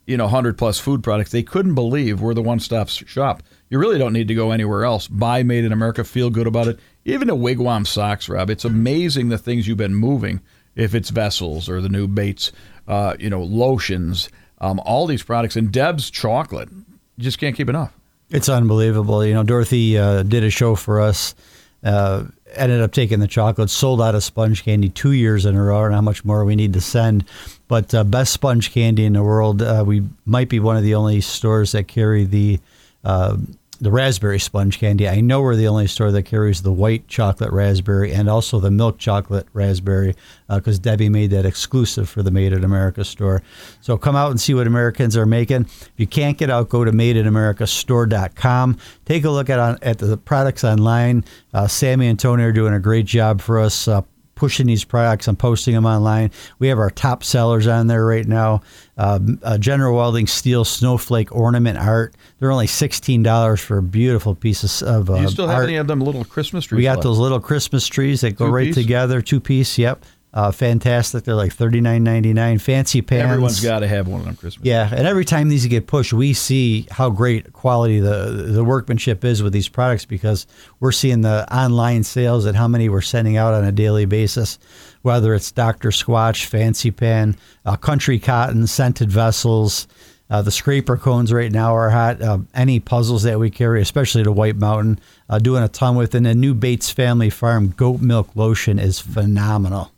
You 0.08 0.18
know, 0.18 0.26
100 0.26 0.58
plus 0.58 0.80
food 0.80 1.04
products. 1.04 1.30
They 1.30 1.44
couldn't 1.44 1.76
believe 1.76 2.20
we're 2.20 2.34
the 2.34 2.42
one 2.42 2.60
stop 2.60 2.90
shop. 2.90 3.44
You 3.70 3.78
really 3.78 4.00
don't 4.00 4.14
need 4.14 4.28
to 4.30 4.34
go 4.34 4.50
anywhere 4.50 4.84
else. 4.84 5.08
Buy 5.08 5.44
Made 5.44 5.66
in 5.66 5.72
America, 5.72 6.04
feel 6.04 6.32
good 6.32 6.48
about 6.48 6.68
it. 6.68 6.80
Even 7.06 7.28
the 7.28 7.36
Wigwam 7.36 7.86
socks, 7.86 8.28
Rob. 8.28 8.50
It's 8.50 8.66
amazing 8.66 9.30
the 9.30 9.38
things 9.38 9.68
you've 9.68 9.78
been 9.78 9.94
moving, 9.94 10.42
if 10.76 10.96
it's 10.96 11.12
vessels 11.12 11.70
or 11.70 11.80
the 11.80 11.90
new 11.90 12.08
baits, 12.08 12.52
uh, 12.88 13.16
you 13.20 13.30
know, 13.30 13.44
lotions, 13.44 14.30
um, 14.58 14.80
all 14.84 15.06
these 15.06 15.22
products. 15.22 15.56
And 15.56 15.72
Deb's 15.72 16.10
chocolate. 16.10 16.70
You 16.72 17.24
just 17.24 17.38
can't 17.38 17.56
keep 17.56 17.70
enough. 17.70 17.94
It's 18.32 18.50
unbelievable. 18.50 19.24
You 19.24 19.36
know, 19.36 19.44
Dorothy 19.44 19.96
uh, 19.96 20.24
did 20.24 20.44
a 20.44 20.50
show 20.50 20.74
for 20.74 21.02
us 21.02 21.36
uh, 21.84 22.26
ended 22.56 22.82
up 22.82 22.92
taking 22.92 23.20
the 23.20 23.28
chocolate, 23.28 23.70
sold 23.70 24.02
out 24.02 24.16
of 24.16 24.24
sponge 24.24 24.64
candy 24.64 24.90
two 24.90 25.12
years 25.12 25.46
in 25.46 25.56
a 25.56 25.64
row, 25.64 25.86
and 25.86 25.94
how 25.94 26.02
much 26.02 26.26
more 26.26 26.44
we 26.46 26.56
need 26.56 26.74
to 26.74 26.82
send. 26.82 27.26
But 27.68 27.94
uh, 27.94 28.04
best 28.04 28.34
sponge 28.34 28.72
candy 28.72 29.06
in 29.06 29.14
the 29.14 29.24
world. 29.24 29.62
Uh, 29.62 29.84
we 29.86 30.04
might 30.26 30.50
be 30.50 30.60
one 30.60 30.78
of 30.78 30.84
the 30.84 30.96
only 30.96 31.22
stores 31.22 31.72
that 31.74 31.88
carry 31.88 32.26
the 32.26 32.60
uh, 33.04 33.38
the 33.80 33.92
raspberry 33.92 34.40
sponge 34.40 34.78
candy. 34.78 35.08
I 35.08 35.22
know 35.22 35.42
we're 35.42 35.56
the 35.56 35.68
only 35.68 35.88
store 35.88 36.12
that 36.12 36.24
carries 36.24 36.62
the 36.62 36.72
white 36.72 37.08
chocolate 37.08 37.52
raspberry 37.52 38.12
and 38.12 38.30
also 38.30 38.60
the 38.60 38.72
milk 38.72 38.98
chocolate 38.98 39.48
raspberry 39.54 40.16
because 40.50 40.78
uh, 40.78 40.82
Debbie 40.82 41.10
made 41.10 41.32
that 41.32 41.46
exclusive 41.46 42.10
for 42.10 42.22
the 42.22 42.32
Made 42.32 42.54
in 42.54 42.64
America 42.64 43.06
store. 43.06 43.42
So 43.82 43.98
come 43.98 44.16
out 44.16 44.32
and 44.32 44.40
see 44.40 44.54
what 44.54 44.68
Americans 44.68 45.16
are 45.16 45.26
making. 45.26 45.62
If 45.62 45.92
you 45.98 46.08
can't 46.08 46.38
get 46.38 46.50
out, 46.50 46.70
go 46.70 46.84
to 46.84 46.92
madeinamericastore.com. 46.92 48.78
Take 49.06 49.24
a 49.24 49.30
look 49.30 49.50
at, 49.50 49.60
on, 49.60 49.78
at 49.82 50.00
the 50.00 50.18
products 50.18 50.64
online. 50.64 51.24
Uh, 51.54 51.68
Sammy 51.68 52.08
and 52.08 52.20
Tony 52.20 52.44
are 52.44 52.52
doing 52.52 52.74
a 52.74 52.80
great 52.80 53.06
job 53.06 53.42
for 53.42 53.60
us. 53.60 53.88
Uh, 53.88 54.02
pushing 54.40 54.66
these 54.66 54.84
products 54.86 55.28
and 55.28 55.38
posting 55.38 55.76
them 55.76 55.86
online. 55.86 56.32
We 56.58 56.70
have 56.70 56.80
our 56.80 56.90
top 56.90 57.24
sellers 57.24 57.68
on 57.68 57.88
there 57.88 58.06
right 58.06 58.26
now. 58.26 58.62
Um, 58.98 59.40
uh, 59.44 59.58
General 59.58 59.96
Welding 59.96 60.28
steel 60.28 60.66
snowflake 60.66 61.36
ornament 61.36 61.78
art. 61.78 62.16
They're 62.40 62.52
only 62.52 62.68
sixteen 62.68 63.22
dollars 63.22 63.60
for 63.60 63.78
a 63.78 63.84
beautiful 63.84 64.34
piece 64.34 64.82
of 64.82 65.10
uh, 65.10 65.18
Do 65.18 65.22
you 65.24 65.28
still 65.28 65.48
have 65.48 65.58
art. 65.58 65.66
any 65.66 65.76
of 65.76 65.88
them 65.88 66.00
little 66.02 66.24
Christmas 66.26 66.66
trees? 66.66 66.78
We 66.78 66.84
got 66.84 66.98
left? 66.98 67.04
those 67.04 67.20
little 67.20 67.40
Christmas 67.40 67.86
trees 67.88 68.22
that 68.22 68.32
go 68.32 68.48
Two 68.48 68.52
right 68.54 68.66
piece? 68.68 68.76
together, 68.76 69.22
two 69.22 69.40
piece. 69.40 69.78
Yep, 69.78 70.04
uh, 70.32 70.52
fantastic. 70.52 71.24
They're 71.24 71.34
like 71.34 71.54
thirty 71.54 71.82
nine 71.82 72.04
ninety 72.04 72.34
nine. 72.34 72.60
Fancy 72.60 73.02
pans. 73.02 73.24
Everyone's 73.24 73.62
got 73.62 73.80
to 73.80 73.88
have 73.88 74.08
one 74.08 74.20
of 74.20 74.26
them 74.28 74.36
Christmas. 74.36 74.66
Yeah, 74.66 74.88
and 74.94 75.08
every 75.08 75.26
time 75.26 75.50
these 75.50 75.66
get 75.66 75.88
pushed, 75.88 76.14
we 76.14 76.34
see 76.34 76.86
how 76.92 77.10
great 77.10 77.52
quality 77.52 78.00
the 78.00 78.48
the 78.48 78.64
workmanship 78.64 79.26
is 79.26 79.42
with 79.42 79.54
these 79.54 79.68
products 79.68 80.06
because 80.06 80.46
we're 80.80 80.92
seeing 80.92 81.22
the 81.22 81.52
online 81.56 82.04
sales 82.04 82.46
and 82.46 82.56
how 82.56 82.68
many 82.68 82.90
we're 82.90 83.02
sending 83.02 83.38
out 83.38 83.56
on 83.56 83.64
a 83.64 83.72
daily 83.72 84.06
basis. 84.06 84.60
Whether 85.02 85.34
it's 85.34 85.52
Dr. 85.52 85.90
Squatch, 85.90 86.46
Fancy 86.46 86.92
Pan, 86.92 87.36
uh, 87.66 87.76
Country 87.78 88.20
Cotton, 88.20 88.68
scented 88.68 89.12
vessels. 89.12 89.88
Uh, 90.30 90.44
the 90.44 90.52
scraper 90.52 90.96
cones 90.96 91.34
right 91.34 91.52
now 91.52 91.74
are 91.74 91.90
hot. 91.90 92.22
Uh, 92.22 92.38
any 92.54 92.80
puzzles 92.80 93.24
that 93.24 93.40
we 93.40 93.50
carry, 93.50 93.82
especially 93.82 94.22
the 94.22 94.32
White 94.32 94.58
Mountain, 94.58 95.00
uh, 95.28 95.40
doing 95.40 95.64
a 95.64 95.68
ton 95.68 95.96
with. 95.96 96.14
And 96.14 96.24
the 96.24 96.36
new 96.36 96.54
Bates 96.54 96.92
Family 96.92 97.32
Farm 97.32 97.70
goat 97.70 98.00
milk 98.00 98.36
lotion 98.36 98.78
is 98.78 99.00
phenomenal. 99.00 99.92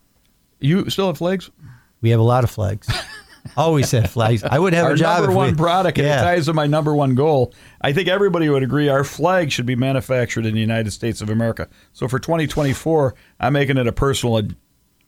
You 0.62 0.90
still 0.90 1.08
have 1.08 1.18
flags? 1.18 1.50
We 2.02 2.10
have 2.12 2.20
a 2.20 2.24
lot 2.24 2.44
of 2.44 2.50
flags. 2.50 2.88
Always 3.58 3.90
have 3.92 4.12
flags. 4.12 4.44
I 4.44 4.60
would 4.60 4.74
have 4.74 4.86
our 4.86 4.92
a 4.94 4.96
job. 4.98 5.22
number 5.22 5.36
one 5.36 5.50
we, 5.52 5.56
product, 5.56 5.98
and 5.98 6.06
it 6.06 6.10
Yeah. 6.12 6.22
ties 6.22 6.46
to 6.46 6.54
my 6.54 6.68
number 6.68 6.94
one 6.94 7.16
goal. 7.16 7.54
I 7.82 7.92
think 7.92 8.08
everybody 8.08 8.48
would 8.50 8.62
agree 8.64 8.88
our 8.88 9.04
flag 9.04 9.52
should 9.52 9.66
be 9.66 9.76
manufactured 9.76 10.46
in 10.46 10.54
the 10.54 10.60
United 10.60 10.92
States 10.92 11.22
of 11.22 11.30
America. 11.30 11.68
So 11.92 12.08
for 12.08 12.20
2024, 12.20 13.16
I'm 13.40 13.54
making 13.54 13.78
it 13.78 13.88
a 13.88 13.92
personal 13.92 14.38
ag- 14.38 14.56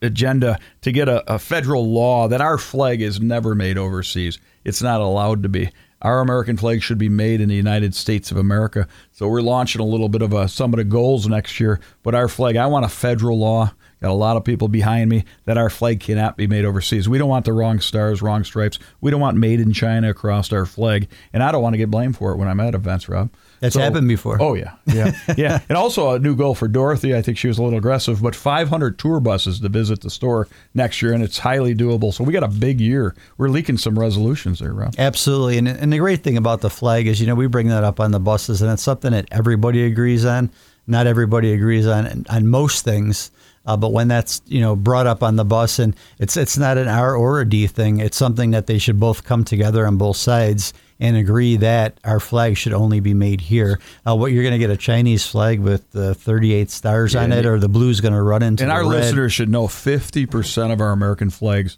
agenda 0.01 0.59
to 0.81 0.91
get 0.91 1.07
a, 1.07 1.23
a 1.31 1.37
federal 1.37 1.91
law 1.91 2.27
that 2.27 2.41
our 2.41 2.57
flag 2.57 3.01
is 3.01 3.21
never 3.21 3.53
made 3.53 3.77
overseas. 3.77 4.39
It's 4.65 4.81
not 4.81 4.99
allowed 4.99 5.43
to 5.43 5.49
be. 5.49 5.69
Our 6.01 6.19
American 6.19 6.57
flag 6.57 6.81
should 6.81 6.97
be 6.97 7.09
made 7.09 7.39
in 7.39 7.47
the 7.49 7.55
United 7.55 7.95
States 7.95 8.29
of 8.31 8.37
America. 8.37 8.87
So 9.11 9.27
we're 9.27 9.41
launching 9.41 9.79
a 9.79 9.85
little 9.85 10.09
bit 10.09 10.21
of 10.23 10.33
a 10.33 10.49
summit 10.49 10.79
of 10.79 10.89
goals 10.89 11.27
next 11.27 11.59
year. 11.59 11.79
But 12.01 12.15
our 12.15 12.27
flag, 12.27 12.57
I 12.57 12.65
want 12.65 12.83
a 12.85 12.89
federal 12.89 13.37
law. 13.39 13.73
Got 14.03 14.11
a 14.11 14.15
lot 14.15 14.35
of 14.35 14.43
people 14.43 14.67
behind 14.67 15.09
me 15.09 15.23
that 15.45 15.57
our 15.57 15.69
flag 15.69 16.01
cannot 16.01 16.35
be 16.35 16.45
made 16.45 16.65
overseas. 16.65 17.07
We 17.07 17.17
don't 17.17 17.29
want 17.29 17.45
the 17.45 17.53
wrong 17.53 17.79
stars, 17.79 18.21
wrong 18.21 18.43
stripes. 18.43 18.77
We 18.99 19.09
don't 19.11 19.21
want 19.21 19.37
made 19.37 19.61
in 19.61 19.71
China 19.71 20.09
across 20.09 20.51
our 20.51 20.65
flag. 20.65 21.07
And 21.31 21.41
I 21.41 21.53
don't 21.53 21.63
want 21.63 21.75
to 21.75 21.77
get 21.77 21.89
blamed 21.89 22.17
for 22.17 22.33
it 22.33 22.35
when 22.35 22.49
I'm 22.49 22.59
at 22.59 22.75
events, 22.75 23.07
Rob. 23.07 23.29
That's 23.61 23.77
happened 23.77 24.09
before. 24.09 24.41
Oh 24.41 24.55
yeah, 24.55 24.73
yeah, 24.87 25.17
yeah. 25.37 25.61
And 25.69 25.77
also 25.77 26.15
a 26.15 26.19
new 26.19 26.35
goal 26.35 26.53
for 26.53 26.67
Dorothy. 26.67 27.15
I 27.15 27.21
think 27.21 27.37
she 27.37 27.47
was 27.47 27.57
a 27.57 27.63
little 27.63 27.79
aggressive, 27.79 28.21
but 28.21 28.35
500 28.35 28.99
tour 28.99 29.21
buses 29.21 29.61
to 29.61 29.69
visit 29.69 30.01
the 30.01 30.09
store 30.09 30.49
next 30.73 31.01
year, 31.01 31.13
and 31.13 31.23
it's 31.23 31.37
highly 31.37 31.73
doable. 31.73 32.13
So 32.13 32.25
we 32.25 32.33
got 32.33 32.43
a 32.43 32.49
big 32.49 32.81
year. 32.81 33.15
We're 33.37 33.47
leaking 33.47 33.77
some 33.77 33.97
resolutions 33.97 34.59
there, 34.59 34.73
Rob. 34.73 34.95
Absolutely. 34.97 35.59
And, 35.59 35.69
and 35.69 35.93
the 35.93 35.99
great 35.99 36.25
thing 36.25 36.35
about 36.35 36.59
the 36.59 36.69
flag 36.69 37.07
is, 37.07 37.21
you 37.21 37.27
know, 37.27 37.35
we 37.35 37.47
bring 37.47 37.69
that 37.69 37.85
up 37.85 38.01
on 38.01 38.11
the 38.11 38.19
buses, 38.19 38.61
and 38.61 38.69
it's 38.69 38.83
something 38.83 39.11
that 39.13 39.29
everybody 39.31 39.85
agrees 39.85 40.25
on. 40.25 40.51
Not 40.85 41.07
everybody 41.07 41.53
agrees 41.53 41.87
on 41.87 42.25
on 42.29 42.47
most 42.47 42.83
things. 42.83 43.31
Uh, 43.65 43.77
but 43.77 43.93
when 43.93 44.07
that's 44.09 44.41
you 44.45 44.59
know 44.59 44.75
brought 44.75 45.07
up 45.07 45.23
on 45.23 45.35
the 45.37 45.45
bus, 45.45 45.79
and 45.79 45.95
it's 46.19 46.35
it's 46.35 46.57
not 46.57 46.77
an 46.77 46.87
R 46.87 47.15
or 47.15 47.39
a 47.41 47.47
D 47.47 47.67
thing. 47.67 47.99
It's 47.99 48.17
something 48.17 48.51
that 48.51 48.67
they 48.67 48.77
should 48.77 48.99
both 48.99 49.23
come 49.23 49.43
together 49.45 49.87
on 49.87 49.97
both 49.97 50.17
sides 50.17 50.73
and 50.99 51.17
agree 51.17 51.57
that 51.57 51.99
our 52.03 52.19
flag 52.19 52.55
should 52.57 52.73
only 52.73 52.99
be 52.99 53.13
made 53.13 53.41
here. 53.41 53.79
Uh, 54.07 54.15
what 54.15 54.31
you're 54.31 54.43
going 54.43 54.53
to 54.53 54.59
get 54.59 54.69
a 54.69 54.77
Chinese 54.77 55.25
flag 55.25 55.59
with 55.59 55.89
the 55.91 56.13
38 56.15 56.69
stars 56.71 57.15
on 57.15 57.31
it, 57.31 57.45
or 57.45 57.59
the 57.59 57.67
blue's 57.67 57.99
going 57.99 58.13
to 58.13 58.21
run 58.21 58.41
into 58.43 58.63
And 58.63 58.71
our 58.71 58.81
red. 58.83 59.01
listeners 59.01 59.33
should 59.33 59.49
know 59.49 59.67
50% 59.67 60.71
of 60.71 60.79
our 60.79 60.91
American 60.91 61.29
flags, 61.29 61.77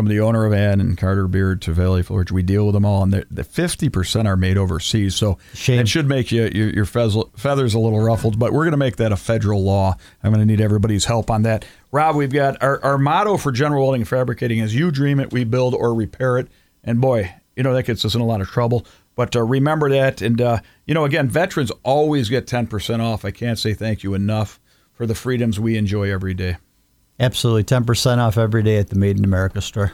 from 0.00 0.08
the 0.08 0.20
owner 0.20 0.46
of 0.46 0.52
Ann 0.54 0.80
and 0.80 0.96
Carter 0.96 1.28
Beard 1.28 1.60
to 1.60 1.74
Valley 1.74 2.02
Forge, 2.02 2.32
we 2.32 2.42
deal 2.42 2.64
with 2.64 2.72
them 2.72 2.86
all, 2.86 3.02
and 3.02 3.12
the 3.12 3.42
50% 3.42 4.24
are 4.24 4.34
made 4.34 4.56
overseas. 4.56 5.14
So 5.14 5.36
Shame. 5.52 5.80
it 5.80 5.88
should 5.88 6.08
make 6.08 6.32
you 6.32 6.48
your, 6.54 6.70
your 6.70 6.86
feathers 6.86 7.74
a 7.74 7.78
little 7.78 8.00
ruffled, 8.00 8.38
but 8.38 8.54
we're 8.54 8.62
going 8.62 8.70
to 8.70 8.78
make 8.78 8.96
that 8.96 9.12
a 9.12 9.16
federal 9.18 9.62
law. 9.62 9.94
I'm 10.22 10.32
going 10.32 10.40
to 10.40 10.46
need 10.46 10.62
everybody's 10.62 11.04
help 11.04 11.30
on 11.30 11.42
that. 11.42 11.66
Rob, 11.92 12.16
we've 12.16 12.32
got 12.32 12.62
our, 12.62 12.82
our 12.82 12.96
motto 12.96 13.36
for 13.36 13.52
General 13.52 13.82
Welding 13.82 14.00
and 14.00 14.08
Fabricating 14.08 14.60
is 14.60 14.74
you 14.74 14.90
dream 14.90 15.20
it, 15.20 15.34
we 15.34 15.44
build 15.44 15.74
or 15.74 15.92
repair 15.92 16.38
it. 16.38 16.48
And 16.82 16.98
boy, 17.02 17.34
you 17.54 17.62
know, 17.62 17.74
that 17.74 17.82
gets 17.82 18.02
us 18.06 18.14
in 18.14 18.22
a 18.22 18.26
lot 18.26 18.40
of 18.40 18.48
trouble. 18.48 18.86
But 19.16 19.36
uh, 19.36 19.42
remember 19.42 19.90
that. 19.90 20.22
And, 20.22 20.40
uh, 20.40 20.60
you 20.86 20.94
know, 20.94 21.04
again, 21.04 21.28
veterans 21.28 21.70
always 21.82 22.30
get 22.30 22.46
10% 22.46 23.00
off. 23.00 23.26
I 23.26 23.32
can't 23.32 23.58
say 23.58 23.74
thank 23.74 24.02
you 24.02 24.14
enough 24.14 24.58
for 24.94 25.04
the 25.04 25.14
freedoms 25.14 25.60
we 25.60 25.76
enjoy 25.76 26.10
every 26.10 26.32
day. 26.32 26.56
Absolutely, 27.20 27.64
10% 27.64 28.18
off 28.18 28.38
every 28.38 28.62
day 28.62 28.78
at 28.78 28.88
the 28.88 28.96
Made 28.96 29.18
in 29.18 29.24
America 29.24 29.60
store. 29.60 29.92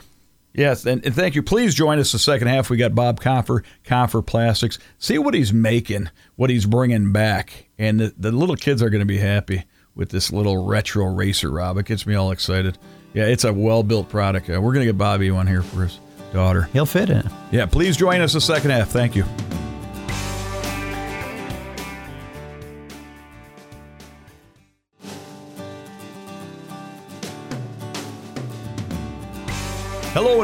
Yes, 0.53 0.85
and, 0.87 1.05
and 1.05 1.13
thank 1.13 1.35
you. 1.35 1.43
Please 1.43 1.75
join 1.75 1.99
us 1.99 2.11
the 2.13 2.17
second 2.17 2.47
half. 2.47 2.69
We 2.71 2.77
got 2.77 2.95
Bob 2.95 3.19
Confer, 3.19 3.61
Confer 3.83 4.23
Plastics. 4.23 4.79
See 4.97 5.19
what 5.19 5.35
he's 5.35 5.53
making, 5.53 6.09
what 6.35 6.49
he's 6.49 6.65
bringing 6.65 7.11
back. 7.11 7.67
And 7.77 7.99
the, 7.99 8.13
the 8.17 8.31
little 8.31 8.55
kids 8.55 8.81
are 8.81 8.89
going 8.89 9.01
to 9.01 9.05
be 9.05 9.19
happy 9.19 9.65
with 9.93 10.09
this 10.09 10.31
little 10.31 10.65
retro 10.65 11.05
racer, 11.05 11.51
Rob. 11.51 11.77
It 11.77 11.85
gets 11.85 12.07
me 12.07 12.15
all 12.15 12.31
excited. 12.31 12.77
Yeah, 13.13 13.25
it's 13.25 13.43
a 13.43 13.53
well 13.53 13.83
built 13.83 14.09
product. 14.09 14.49
Uh, 14.49 14.59
we're 14.61 14.73
going 14.73 14.85
to 14.85 14.91
get 14.91 14.97
Bobby 14.97 15.29
one 15.29 15.45
here 15.47 15.61
for 15.61 15.83
his 15.83 15.99
daughter. 16.33 16.63
He'll 16.73 16.85
fit 16.85 17.09
in. 17.09 17.29
Yeah, 17.51 17.65
please 17.67 17.97
join 17.97 18.21
us 18.21 18.33
the 18.33 18.41
second 18.41 18.71
half. 18.71 18.89
Thank 18.89 19.15
you. 19.15 19.25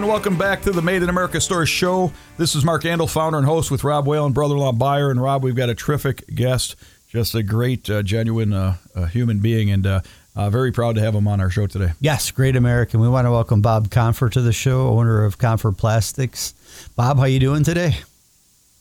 And 0.03 0.09
welcome 0.09 0.37
back 0.37 0.61
to 0.61 0.69
the 0.69 0.81
Made 0.81 1.01
in 1.01 1.07
America 1.07 1.39
Store 1.39 1.65
show. 1.65 2.11
This 2.35 2.55
is 2.55 2.65
Mark 2.65 2.83
Andel, 2.83 3.09
founder 3.09 3.37
and 3.37 3.47
host 3.47 3.71
with 3.71 3.85
Rob 3.85 4.05
Whalen, 4.05 4.33
brother-in-law 4.33 4.73
buyer. 4.73 5.09
And 5.09 5.21
Rob, 5.21 5.45
we've 5.45 5.55
got 5.55 5.69
a 5.69 5.75
terrific 5.75 6.27
guest, 6.27 6.75
just 7.07 7.33
a 7.35 7.41
great, 7.41 7.89
uh, 7.89 8.03
genuine 8.03 8.51
uh, 8.51 8.75
uh, 8.93 9.05
human 9.05 9.39
being, 9.39 9.71
and 9.71 9.87
uh, 9.87 10.01
uh, 10.35 10.49
very 10.49 10.73
proud 10.73 10.95
to 10.95 11.01
have 11.01 11.15
him 11.15 11.25
on 11.25 11.39
our 11.39 11.49
show 11.49 11.67
today. 11.67 11.93
Yes, 12.01 12.31
great 12.31 12.57
American. 12.57 12.99
We 12.99 13.07
want 13.07 13.27
to 13.27 13.31
welcome 13.31 13.61
Bob 13.61 13.89
Confer 13.91 14.27
to 14.27 14.41
the 14.41 14.51
show, 14.51 14.89
owner 14.89 15.23
of 15.23 15.37
Confer 15.37 15.71
Plastics. 15.71 16.53
Bob, 16.97 17.17
how 17.17 17.23
you 17.23 17.39
doing 17.39 17.63
today? 17.63 17.99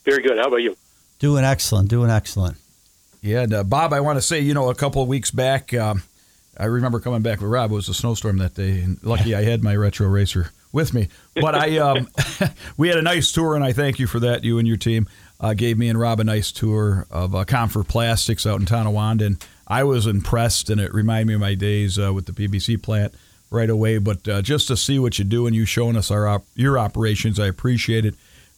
Very 0.05 0.25
good. 0.25 0.39
How 0.39 0.49
about 0.49 0.57
you? 0.57 0.77
Doing 1.21 1.45
excellent. 1.45 1.89
Doing 1.89 2.11
excellent. 2.11 2.57
Yeah, 3.21 3.43
and 3.43 3.55
uh, 3.55 3.63
Bob, 3.63 3.93
I 3.93 4.01
want 4.01 4.17
to 4.17 4.23
say, 4.23 4.41
you 4.41 4.55
know, 4.55 4.71
a 4.71 4.75
couple 4.75 5.01
of 5.01 5.07
weeks 5.07 5.31
back, 5.31 5.73
um, 5.73 6.03
I 6.59 6.65
remember 6.65 6.99
coming 6.99 7.23
back 7.23 7.41
with 7.41 7.49
Rob. 7.49 7.71
It 7.71 7.75
was 7.75 7.89
a 7.89 7.95
snowstorm 7.95 8.39
that 8.39 8.55
day, 8.55 8.81
and 8.81 9.01
lucky 9.05 9.37
I 9.37 9.45
had 9.45 9.63
my 9.63 9.77
retro 9.77 10.09
racer 10.09 10.51
with 10.73 10.95
me. 10.95 11.09
But 11.35 11.55
I, 11.55 11.79
um, 11.79 12.09
we 12.77 12.89
had 12.89 12.99
a 12.99 13.03
nice 13.03 13.31
tour, 13.31 13.55
and 13.55 13.65
I 13.65 13.73
thank 13.73 13.99
you 13.99 14.07
for 14.07 14.21
that. 14.21 14.45
You 14.45 14.59
and 14.59 14.67
your 14.67 14.77
team 14.77 15.09
uh, 15.41 15.55
gave 15.55 15.79
me 15.79 15.89
and 15.89 15.99
Rob 15.99 16.21
a 16.21 16.25
nice 16.25 16.51
tour 16.51 17.07
of 17.11 17.35
uh, 17.35 17.45
Confer 17.45 17.85
Plastics 17.85 18.47
out 18.47 18.61
in 18.61 18.67
Tonawanda, 18.67 19.27
and 19.27 19.47
I 19.67 19.85
was 19.85 20.07
impressed, 20.07 20.71
and 20.71 20.81
it 20.81 20.93
reminded 20.93 21.29
me 21.29 21.35
of 21.35 21.41
my 21.41 21.55
days 21.55 21.99
uh, 21.99 22.13
with 22.13 22.27
the 22.27 22.33
PBC 22.33 22.83
plant 22.83 23.15
right 23.51 23.71
away. 23.71 23.99
But 23.99 24.27
uh, 24.27 24.43
just 24.43 24.69
to 24.69 24.77
see 24.77 24.99
what 24.99 25.19
you 25.19 25.25
do 25.25 25.47
and 25.47 25.55
you 25.55 25.65
showing 25.65 25.97
us 25.97 26.11
our 26.11 26.27
op- 26.27 26.47
your 26.55 26.79
operations, 26.79 27.39
I 27.39 27.47
appreciate 27.47 28.05
it. 28.05 28.15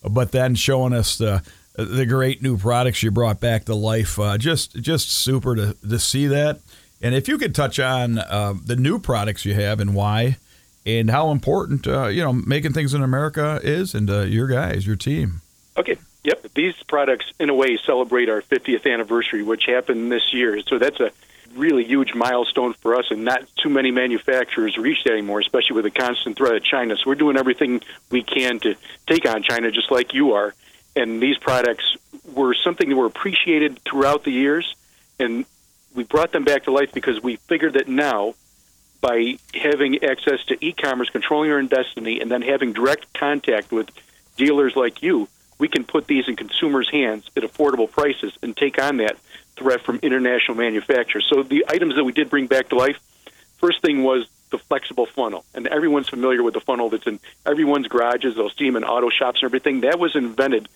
But 0.08 0.32
then 0.32 0.54
showing 0.54 0.92
us 0.92 1.18
the 1.18 1.42
the 1.76 2.06
great 2.06 2.40
new 2.40 2.56
products 2.56 3.02
you 3.02 3.10
brought 3.10 3.40
back 3.40 3.64
to 3.64 3.74
life, 3.74 4.18
uh, 4.18 4.38
just 4.38 4.76
just 4.76 5.10
super 5.10 5.56
to 5.56 5.74
to 5.88 5.98
see 5.98 6.26
that. 6.28 6.60
And 7.02 7.14
if 7.14 7.28
you 7.28 7.36
could 7.36 7.54
touch 7.54 7.78
on 7.78 8.18
uh, 8.18 8.54
the 8.64 8.76
new 8.76 8.98
products 8.98 9.44
you 9.44 9.54
have 9.54 9.80
and 9.80 9.94
why, 9.94 10.38
and 10.86 11.10
how 11.10 11.30
important 11.30 11.86
uh, 11.86 12.06
you 12.06 12.22
know 12.22 12.32
making 12.32 12.72
things 12.72 12.94
in 12.94 13.02
America 13.02 13.60
is, 13.62 13.94
and 13.94 14.10
uh, 14.10 14.20
your 14.20 14.46
guys, 14.46 14.86
your 14.86 14.96
team. 14.96 15.40
Okay. 15.76 15.96
Yep. 16.24 16.46
These 16.54 16.74
products, 16.84 17.26
in 17.38 17.50
a 17.50 17.54
way, 17.54 17.78
celebrate 17.84 18.30
our 18.30 18.40
50th 18.40 18.90
anniversary, 18.90 19.42
which 19.42 19.66
happened 19.66 20.10
this 20.10 20.32
year. 20.32 20.58
So 20.62 20.78
that's 20.78 20.98
a 20.98 21.10
really 21.54 21.84
huge 21.84 22.14
milestone 22.14 22.72
for 22.74 22.96
us, 22.96 23.10
and 23.10 23.24
not 23.24 23.46
too 23.56 23.68
many 23.68 23.90
manufacturers 23.90 24.76
reach 24.78 25.04
that 25.04 25.12
anymore, 25.12 25.40
especially 25.40 25.76
with 25.76 25.84
the 25.84 25.90
constant 25.90 26.36
threat 26.36 26.54
of 26.54 26.64
China. 26.64 26.96
So 26.96 27.02
we're 27.06 27.14
doing 27.14 27.36
everything 27.36 27.82
we 28.10 28.22
can 28.22 28.58
to 28.60 28.74
take 29.06 29.28
on 29.28 29.42
China, 29.42 29.70
just 29.70 29.90
like 29.90 30.14
you 30.14 30.32
are. 30.32 30.54
And 30.96 31.22
these 31.22 31.36
products 31.38 31.96
were 32.32 32.54
something 32.54 32.88
that 32.88 32.96
were 32.96 33.06
appreciated 33.06 33.80
throughout 33.80 34.24
the 34.24 34.32
years, 34.32 34.74
and 35.18 35.44
we 35.94 36.04
brought 36.04 36.32
them 36.32 36.44
back 36.44 36.64
to 36.64 36.72
life 36.72 36.92
because 36.92 37.22
we 37.22 37.36
figured 37.36 37.74
that 37.74 37.88
now 37.88 38.34
by 39.04 39.36
having 39.52 40.02
access 40.02 40.42
to 40.46 40.56
e-commerce, 40.64 41.10
controlling 41.10 41.50
our 41.50 41.58
own 41.58 41.66
destiny, 41.66 42.20
and 42.22 42.30
then 42.30 42.40
having 42.40 42.72
direct 42.72 43.12
contact 43.12 43.70
with 43.70 43.90
dealers 44.38 44.76
like 44.76 45.02
you, 45.02 45.28
we 45.58 45.68
can 45.68 45.84
put 45.84 46.06
these 46.06 46.26
in 46.26 46.36
consumers' 46.36 46.88
hands 46.88 47.28
at 47.36 47.42
affordable 47.42 47.90
prices 47.90 48.32
and 48.40 48.56
take 48.56 48.82
on 48.82 48.96
that 48.96 49.18
threat 49.58 49.82
from 49.82 49.98
international 50.02 50.56
manufacturers. 50.56 51.26
So 51.28 51.42
the 51.42 51.66
items 51.68 51.96
that 51.96 52.04
we 52.04 52.12
did 52.12 52.30
bring 52.30 52.46
back 52.46 52.70
to 52.70 52.76
life, 52.76 52.98
first 53.58 53.82
thing 53.82 54.04
was 54.04 54.26
the 54.48 54.56
flexible 54.56 55.04
funnel, 55.04 55.44
and 55.54 55.66
everyone's 55.66 56.08
familiar 56.08 56.42
with 56.42 56.54
the 56.54 56.60
funnel 56.60 56.88
that's 56.88 57.06
in 57.06 57.20
everyone's 57.44 57.88
garages. 57.88 58.36
They'll 58.36 58.48
see 58.48 58.64
them 58.64 58.76
in 58.76 58.84
auto 58.84 59.10
shops 59.10 59.42
and 59.42 59.48
everything. 59.48 59.82
That 59.82 59.98
was 59.98 60.16
invented 60.16 60.66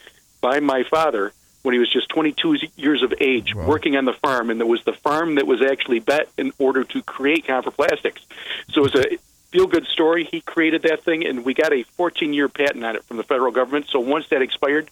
by 0.42 0.60
my 0.60 0.82
father 0.82 1.32
when 1.68 1.74
he 1.74 1.78
was 1.78 1.92
just 1.92 2.08
22 2.08 2.56
years 2.76 3.02
of 3.02 3.12
age, 3.20 3.54
working 3.54 3.94
on 3.94 4.06
the 4.06 4.14
farm, 4.14 4.48
and 4.48 4.58
it 4.58 4.66
was 4.66 4.82
the 4.84 4.94
farm 4.94 5.34
that 5.34 5.46
was 5.46 5.60
actually 5.60 5.98
bet 5.98 6.26
in 6.38 6.50
order 6.58 6.82
to 6.82 7.02
create 7.02 7.44
Confer 7.44 7.70
Plastics. 7.70 8.22
So 8.70 8.86
it 8.86 8.94
was 8.94 8.94
a 8.94 9.18
feel 9.50 9.66
good 9.66 9.84
story. 9.84 10.24
He 10.24 10.40
created 10.40 10.84
that 10.84 11.04
thing, 11.04 11.26
and 11.26 11.44
we 11.44 11.52
got 11.52 11.74
a 11.74 11.82
14 11.82 12.32
year 12.32 12.48
patent 12.48 12.82
on 12.86 12.96
it 12.96 13.04
from 13.04 13.18
the 13.18 13.22
federal 13.22 13.52
government. 13.52 13.88
So 13.90 14.00
once 14.00 14.26
that 14.30 14.40
expired, 14.40 14.90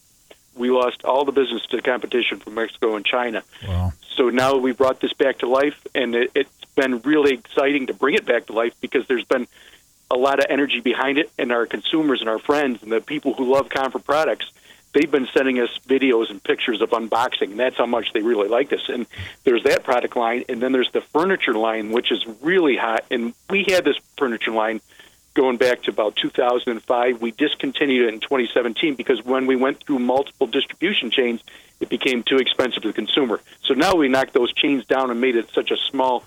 we 0.54 0.70
lost 0.70 1.02
all 1.02 1.24
the 1.24 1.32
business 1.32 1.64
to 1.70 1.76
the 1.76 1.82
competition 1.82 2.40
from 2.40 2.52
Mexico 2.52 2.94
and 2.94 3.06
China. 3.06 3.42
Wow. 3.66 3.94
So 4.16 4.28
now 4.28 4.58
we 4.58 4.72
brought 4.72 5.00
this 5.00 5.14
back 5.14 5.38
to 5.38 5.48
life, 5.48 5.86
and 5.94 6.14
it, 6.14 6.30
it's 6.34 6.64
been 6.74 7.00
really 7.00 7.32
exciting 7.32 7.86
to 7.86 7.94
bring 7.94 8.16
it 8.16 8.26
back 8.26 8.48
to 8.48 8.52
life 8.52 8.74
because 8.82 9.06
there's 9.06 9.24
been 9.24 9.48
a 10.10 10.16
lot 10.16 10.40
of 10.40 10.44
energy 10.50 10.80
behind 10.80 11.16
it, 11.16 11.32
and 11.38 11.52
our 11.52 11.64
consumers 11.64 12.20
and 12.20 12.28
our 12.28 12.38
friends 12.38 12.82
and 12.82 12.92
the 12.92 13.00
people 13.00 13.32
who 13.32 13.50
love 13.50 13.70
Confer 13.70 13.98
products, 13.98 14.50
they've 14.92 15.10
been 15.10 15.28
sending 15.34 15.60
us 15.60 15.70
videos 15.86 16.30
and 16.30 16.42
pictures 16.42 16.80
of 16.80 16.90
unboxing, 16.90 17.50
and 17.50 17.60
that's 17.60 17.76
how 17.76 17.86
much 17.86 18.12
they 18.12 18.22
really 18.22 18.48
like 18.48 18.68
this. 18.70 18.88
And 18.88 19.06
there's 19.44 19.62
that 19.64 19.84
product 19.84 20.16
line, 20.16 20.44
and 20.48 20.62
then 20.62 20.72
there's 20.72 20.90
the 20.92 21.00
furniture 21.00 21.54
line, 21.54 21.92
which 21.92 22.10
is 22.10 22.24
really 22.42 22.76
hot. 22.76 23.04
And 23.10 23.34
we 23.50 23.64
had 23.68 23.84
this 23.84 23.96
furniture 24.16 24.52
line 24.52 24.80
going 25.34 25.58
back 25.58 25.82
to 25.82 25.90
about 25.90 26.16
2005. 26.16 27.20
We 27.20 27.30
discontinued 27.30 28.08
it 28.08 28.14
in 28.14 28.20
2017 28.20 28.94
because 28.94 29.22
when 29.24 29.46
we 29.46 29.54
went 29.54 29.84
through 29.84 29.98
multiple 29.98 30.46
distribution 30.46 31.10
chains, 31.10 31.42
it 31.78 31.90
became 31.90 32.22
too 32.22 32.38
expensive 32.38 32.82
to 32.82 32.88
the 32.88 32.94
consumer. 32.94 33.40
So 33.62 33.74
now 33.74 33.94
we 33.94 34.08
knocked 34.08 34.32
those 34.32 34.52
chains 34.52 34.86
down 34.86 35.10
and 35.10 35.20
made 35.20 35.36
it 35.36 35.50
such 35.50 35.70
a 35.70 35.76
small 35.76 36.24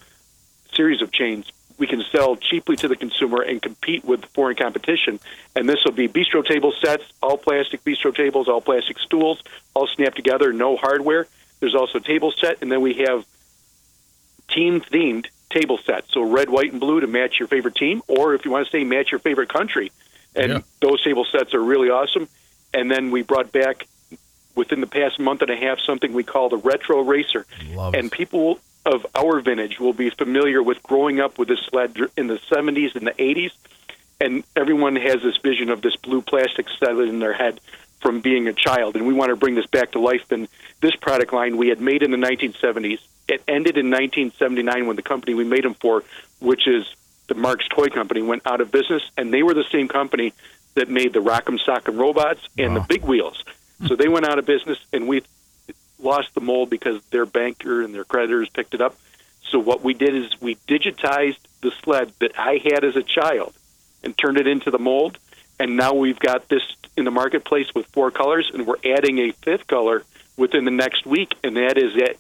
series 0.74 1.02
of 1.02 1.12
chains. 1.12 1.52
We 1.80 1.88
can 1.88 2.04
sell 2.12 2.36
cheaply 2.36 2.76
to 2.76 2.90
the 2.90 2.98
consumer 2.98 3.42
and 3.42 3.62
compete 3.62 4.04
with 4.04 4.26
foreign 4.26 4.58
competition. 4.58 5.20
And 5.56 5.68
this 5.68 5.84
will 5.86 5.94
be 5.94 6.10
bistro 6.10 6.46
table 6.46 6.74
sets, 6.74 7.04
all 7.24 7.38
plastic 7.38 7.84
bistro 7.86 8.14
tables, 8.14 8.50
all 8.50 8.60
plastic 8.62 9.00
stools, 9.00 9.42
all 9.74 9.88
snapped 9.88 10.18
together, 10.18 10.52
no 10.52 10.76
hardware. 10.76 11.26
There's 11.62 11.76
also 11.76 12.00
table 12.00 12.34
set, 12.34 12.62
and 12.62 12.70
then 12.72 12.82
we 12.82 12.96
have 12.96 13.26
team 14.50 14.82
themed 14.82 15.28
table 15.50 15.78
sets. 15.78 16.14
So 16.14 16.22
red, 16.22 16.50
white, 16.50 16.72
and 16.72 16.82
blue 16.82 17.00
to 17.00 17.08
match 17.08 17.40
your 17.40 17.48
favorite 17.48 17.76
team, 17.76 18.02
or 18.08 18.36
if 18.36 18.44
you 18.44 18.52
want 18.52 18.66
to 18.68 18.72
say 18.72 18.84
match 18.84 19.12
your 19.12 19.20
favorite 19.20 19.50
country. 19.50 19.92
And 20.36 20.52
Yeah. 20.52 20.60
those 20.82 21.02
table 21.04 21.26
sets 21.26 21.54
are 21.54 21.64
really 21.64 21.90
awesome. 21.90 22.28
And 22.74 22.92
then 22.92 23.10
we 23.10 23.24
brought 23.24 23.52
back 23.52 23.88
within 24.54 24.82
the 24.82 24.88
past 24.88 25.18
month 25.18 25.42
and 25.42 25.50
a 25.50 25.56
half 25.56 25.80
something 25.80 26.12
we 26.14 26.24
call 26.24 26.50
the 26.50 26.58
retro 26.58 27.02
racer. 27.02 27.46
Love 27.74 27.96
and 27.96 28.12
people 28.12 28.60
of 28.90 29.06
our 29.16 29.40
vintage 29.40 29.80
will 29.80 29.94
be 29.94 30.10
familiar 30.10 30.62
with 30.62 30.82
growing 30.84 31.20
up 31.20 31.38
with 31.38 31.48
this 31.48 31.60
sled 31.70 31.98
in 32.18 32.28
the 32.28 32.40
70s 32.52 32.96
and 32.96 33.06
the 33.08 33.12
80s. 33.12 33.52
And 34.20 34.44
everyone 34.56 34.96
has 34.96 35.22
this 35.22 35.38
vision 35.38 35.70
of 35.70 35.82
this 35.82 35.96
blue 35.96 36.22
plastic 36.22 36.68
sled 36.78 36.98
in 36.98 37.20
their 37.20 37.34
head 37.34 37.60
from 38.02 38.22
being 38.22 38.48
a 38.48 38.54
child. 38.54 38.96
And 38.96 39.08
we 39.08 39.14
want 39.14 39.30
to 39.30 39.36
bring 39.36 39.56
this 39.56 39.68
back 39.68 39.92
to 39.92 40.00
life. 40.00 40.32
And 40.32 40.48
this 40.82 40.96
product 40.96 41.32
line 41.32 41.58
we 41.58 41.70
had 41.70 41.80
made 41.80 42.04
in 42.04 42.12
the 42.12 42.18
1970s. 42.18 43.00
It 43.28 43.44
ended 43.48 43.78
in 43.78 43.92
1979 43.92 44.88
when 44.88 44.96
the 44.96 45.02
company 45.02 45.36
we 45.36 45.44
made 45.44 45.64
them 45.64 45.76
for, 45.76 46.04
which 46.40 46.68
is 46.68 46.86
the 47.28 47.36
Marx 47.36 47.68
Toy 47.70 47.88
Company, 47.88 48.22
went 48.22 48.42
out 48.46 48.60
of 48.60 48.72
business. 48.72 49.04
And 49.18 49.34
they 49.34 49.44
were 49.44 49.54
the 49.54 49.66
same 49.72 49.88
company 49.88 50.34
that 50.74 50.90
made 50.90 51.14
the 51.14 51.20
Rock'em 51.20 51.60
Sock'em 51.60 51.98
robots 51.98 52.42
and 52.58 52.76
the 52.76 52.82
big 52.82 53.04
wheels. 53.04 53.44
So 53.88 53.96
they 53.96 54.10
went 54.10 54.26
out 54.26 54.40
of 54.40 54.46
business, 54.46 54.78
and 54.92 55.08
we 55.08 55.24
lost 56.00 56.34
the 56.34 56.42
mold 56.42 56.70
because 56.70 57.02
their 57.12 57.26
banker 57.26 57.82
and 57.82 57.94
their 57.94 58.04
creditors 58.04 58.50
picked 58.50 58.74
it 58.74 58.82
up. 58.82 58.96
So 59.50 59.60
what 59.60 59.84
we 59.84 59.94
did 59.94 60.16
is 60.16 60.40
we 60.40 60.56
digitized 60.68 61.40
the 61.62 61.72
sled 61.84 62.12
that 62.20 62.38
I 62.38 62.62
had 62.64 62.84
as 62.84 62.96
a 62.96 63.04
child 63.04 63.54
and 64.04 64.18
turned 64.18 64.38
it 64.38 64.48
into 64.48 64.72
the 64.72 64.80
mold. 64.80 65.18
And 65.60 65.76
now 65.76 65.94
we've 65.94 66.20
got 66.20 66.48
this 66.48 66.62
in 66.96 67.04
the 67.04 67.12
marketplace 67.12 67.68
with 67.76 67.86
four 67.88 68.12
colors, 68.12 68.50
and 68.54 68.66
we're 68.66 68.78
adding 68.86 69.20
a 69.20 69.32
fifth 69.32 69.68
color 69.68 70.04
within 70.38 70.66
the 70.66 70.72
next 70.72 71.06
week, 71.06 71.34
and 71.44 71.58
that 71.58 71.78
is 71.78 71.96
at 71.98 72.16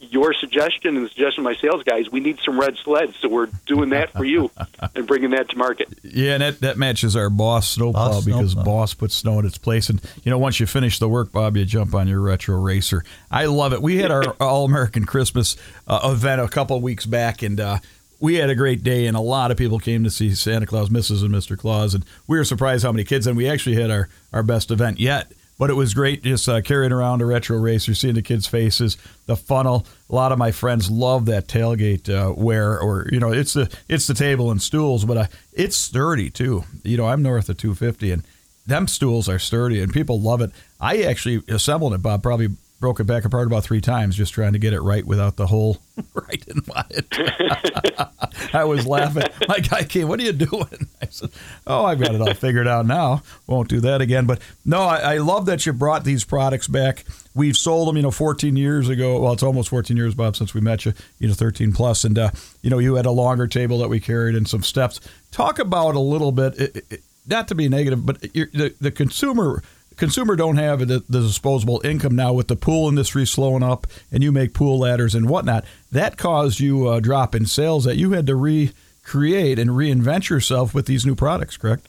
your 0.00 0.32
suggestion 0.32 0.96
and 0.96 1.04
the 1.04 1.08
suggestion 1.08 1.40
of 1.40 1.44
my 1.44 1.54
sales 1.56 1.82
guys. 1.84 2.10
We 2.10 2.20
need 2.20 2.38
some 2.40 2.58
red 2.58 2.76
sleds, 2.76 3.16
so 3.20 3.28
we're 3.28 3.48
doing 3.66 3.90
that 3.90 4.12
for 4.12 4.24
you 4.24 4.50
and 4.94 5.06
bringing 5.06 5.30
that 5.30 5.50
to 5.50 5.56
market. 5.56 5.88
Yeah, 6.02 6.34
and 6.34 6.42
that, 6.42 6.60
that 6.60 6.78
matches 6.78 7.14
our 7.16 7.28
Boss 7.28 7.68
snowplow 7.68 8.12
Boss 8.12 8.24
because 8.24 8.52
snowplow. 8.52 8.64
Boss 8.64 8.94
puts 8.94 9.14
snow 9.14 9.38
in 9.38 9.46
its 9.46 9.58
place. 9.58 9.90
And, 9.90 10.00
you 10.24 10.30
know, 10.30 10.38
once 10.38 10.58
you 10.58 10.66
finish 10.66 10.98
the 10.98 11.08
work, 11.08 11.32
Bob, 11.32 11.56
you 11.56 11.64
jump 11.64 11.94
on 11.94 12.08
your 12.08 12.20
retro 12.20 12.56
racer. 12.56 13.04
I 13.30 13.44
love 13.46 13.72
it. 13.72 13.82
We 13.82 13.98
had 13.98 14.10
our 14.10 14.34
All 14.40 14.64
American 14.64 15.04
Christmas 15.04 15.56
uh, 15.86 16.00
event 16.04 16.40
a 16.40 16.48
couple 16.48 16.76
of 16.76 16.82
weeks 16.82 17.04
back, 17.04 17.42
and 17.42 17.60
uh, 17.60 17.78
we 18.20 18.36
had 18.36 18.50
a 18.50 18.54
great 18.54 18.82
day, 18.82 19.06
and 19.06 19.16
a 19.16 19.20
lot 19.20 19.50
of 19.50 19.56
people 19.56 19.78
came 19.78 20.04
to 20.04 20.10
see 20.10 20.34
Santa 20.34 20.66
Claus, 20.66 20.88
Mrs. 20.88 21.22
and 21.22 21.30
Mr. 21.34 21.58
Claus. 21.58 21.94
And 21.94 22.04
we 22.26 22.38
were 22.38 22.44
surprised 22.44 22.84
how 22.84 22.92
many 22.92 23.04
kids, 23.04 23.26
and 23.26 23.36
we 23.36 23.48
actually 23.48 23.76
had 23.76 23.90
our, 23.90 24.08
our 24.32 24.42
best 24.42 24.70
event 24.70 24.98
yet. 24.98 25.32
But 25.60 25.68
it 25.68 25.74
was 25.74 25.92
great 25.92 26.22
just 26.22 26.48
uh, 26.48 26.62
carrying 26.62 26.90
around 26.90 27.20
a 27.20 27.26
retro 27.26 27.58
racer, 27.58 27.94
seeing 27.94 28.14
the 28.14 28.22
kids' 28.22 28.46
faces, 28.46 28.96
the 29.26 29.36
funnel. 29.36 29.86
A 30.08 30.14
lot 30.14 30.32
of 30.32 30.38
my 30.38 30.52
friends 30.52 30.90
love 30.90 31.26
that 31.26 31.48
tailgate 31.48 32.08
uh, 32.08 32.32
wear, 32.32 32.80
or 32.80 33.06
you 33.12 33.20
know, 33.20 33.30
it's 33.30 33.52
the 33.52 33.70
it's 33.86 34.06
the 34.06 34.14
table 34.14 34.50
and 34.50 34.62
stools, 34.62 35.04
but 35.04 35.16
uh, 35.18 35.26
it's 35.52 35.76
sturdy 35.76 36.30
too. 36.30 36.64
You 36.82 36.96
know, 36.96 37.06
I'm 37.06 37.22
north 37.22 37.50
of 37.50 37.58
250, 37.58 38.10
and 38.10 38.22
them 38.66 38.88
stools 38.88 39.28
are 39.28 39.38
sturdy, 39.38 39.82
and 39.82 39.92
people 39.92 40.18
love 40.18 40.40
it. 40.40 40.50
I 40.80 41.02
actually 41.02 41.42
assembled 41.46 41.92
it, 41.92 42.00
Bob. 42.00 42.22
Probably 42.22 42.48
broke 42.80 42.98
it 42.98 43.04
back 43.04 43.26
apart 43.26 43.46
about 43.46 43.62
three 43.62 43.80
times, 43.80 44.16
just 44.16 44.32
trying 44.32 44.54
to 44.54 44.58
get 44.58 44.72
it 44.72 44.80
right 44.80 45.06
without 45.06 45.36
the 45.36 45.46
hole 45.46 45.78
right 46.14 46.44
in 46.48 46.62
it. 46.90 48.54
I 48.54 48.64
was 48.64 48.86
laughing. 48.86 49.24
My 49.46 49.58
guy 49.60 49.84
came, 49.84 50.08
"What 50.08 50.18
are 50.18 50.22
you 50.22 50.32
doing?" 50.32 50.88
I 51.00 51.06
said, 51.10 51.30
"Oh, 51.66 51.84
I've 51.84 52.00
got 52.00 52.14
it 52.14 52.20
all 52.20 52.34
figured 52.34 52.66
out 52.66 52.86
now. 52.86 53.22
Won't 53.46 53.68
do 53.68 53.80
that 53.80 54.00
again." 54.00 54.26
But 54.26 54.40
no, 54.64 54.80
I, 54.80 55.14
I 55.14 55.18
love 55.18 55.46
that 55.46 55.66
you 55.66 55.72
brought 55.74 56.04
these 56.04 56.24
products 56.24 56.66
back. 56.66 57.04
We've 57.34 57.56
sold 57.56 57.88
them, 57.88 57.96
you 57.96 58.02
know, 58.02 58.10
14 58.10 58.56
years 58.56 58.88
ago. 58.88 59.20
Well, 59.20 59.34
it's 59.34 59.42
almost 59.42 59.68
14 59.68 59.96
years, 59.96 60.14
Bob, 60.14 60.34
since 60.34 60.54
we 60.54 60.60
met 60.60 60.84
you. 60.84 60.94
You 61.18 61.28
know, 61.28 61.34
13 61.34 61.72
plus. 61.72 62.04
and 62.04 62.18
uh, 62.18 62.30
you 62.62 62.70
know, 62.70 62.78
you 62.78 62.94
had 62.94 63.06
a 63.06 63.10
longer 63.10 63.46
table 63.46 63.78
that 63.78 63.88
we 63.88 64.00
carried 64.00 64.34
and 64.34 64.48
some 64.48 64.62
steps. 64.62 65.00
Talk 65.30 65.58
about 65.58 65.94
a 65.94 66.00
little 66.00 66.32
bit, 66.32 66.58
it, 66.58 66.84
it, 66.90 67.00
not 67.26 67.46
to 67.48 67.54
be 67.54 67.68
negative, 67.68 68.04
but 68.04 68.20
the 68.20 68.74
the 68.80 68.90
consumer 68.90 69.62
consumer 69.96 70.36
don't 70.36 70.56
have 70.56 70.80
the, 70.80 71.04
the 71.08 71.20
disposable 71.20 71.80
income 71.84 72.16
now 72.16 72.32
with 72.32 72.48
the 72.48 72.56
pool 72.56 72.88
industry 72.88 73.26
slowing 73.26 73.62
up 73.62 73.86
and 74.10 74.22
you 74.22 74.32
make 74.32 74.54
pool 74.54 74.78
ladders 74.78 75.14
and 75.14 75.28
whatnot 75.28 75.64
that 75.92 76.16
caused 76.16 76.60
you 76.60 76.90
a 76.90 77.00
drop 77.00 77.34
in 77.34 77.46
sales 77.46 77.84
that 77.84 77.96
you 77.96 78.12
had 78.12 78.26
to 78.26 78.34
recreate 78.34 79.58
and 79.58 79.70
reinvent 79.70 80.28
yourself 80.28 80.72
with 80.72 80.86
these 80.86 81.04
new 81.04 81.14
products 81.14 81.56
correct 81.56 81.86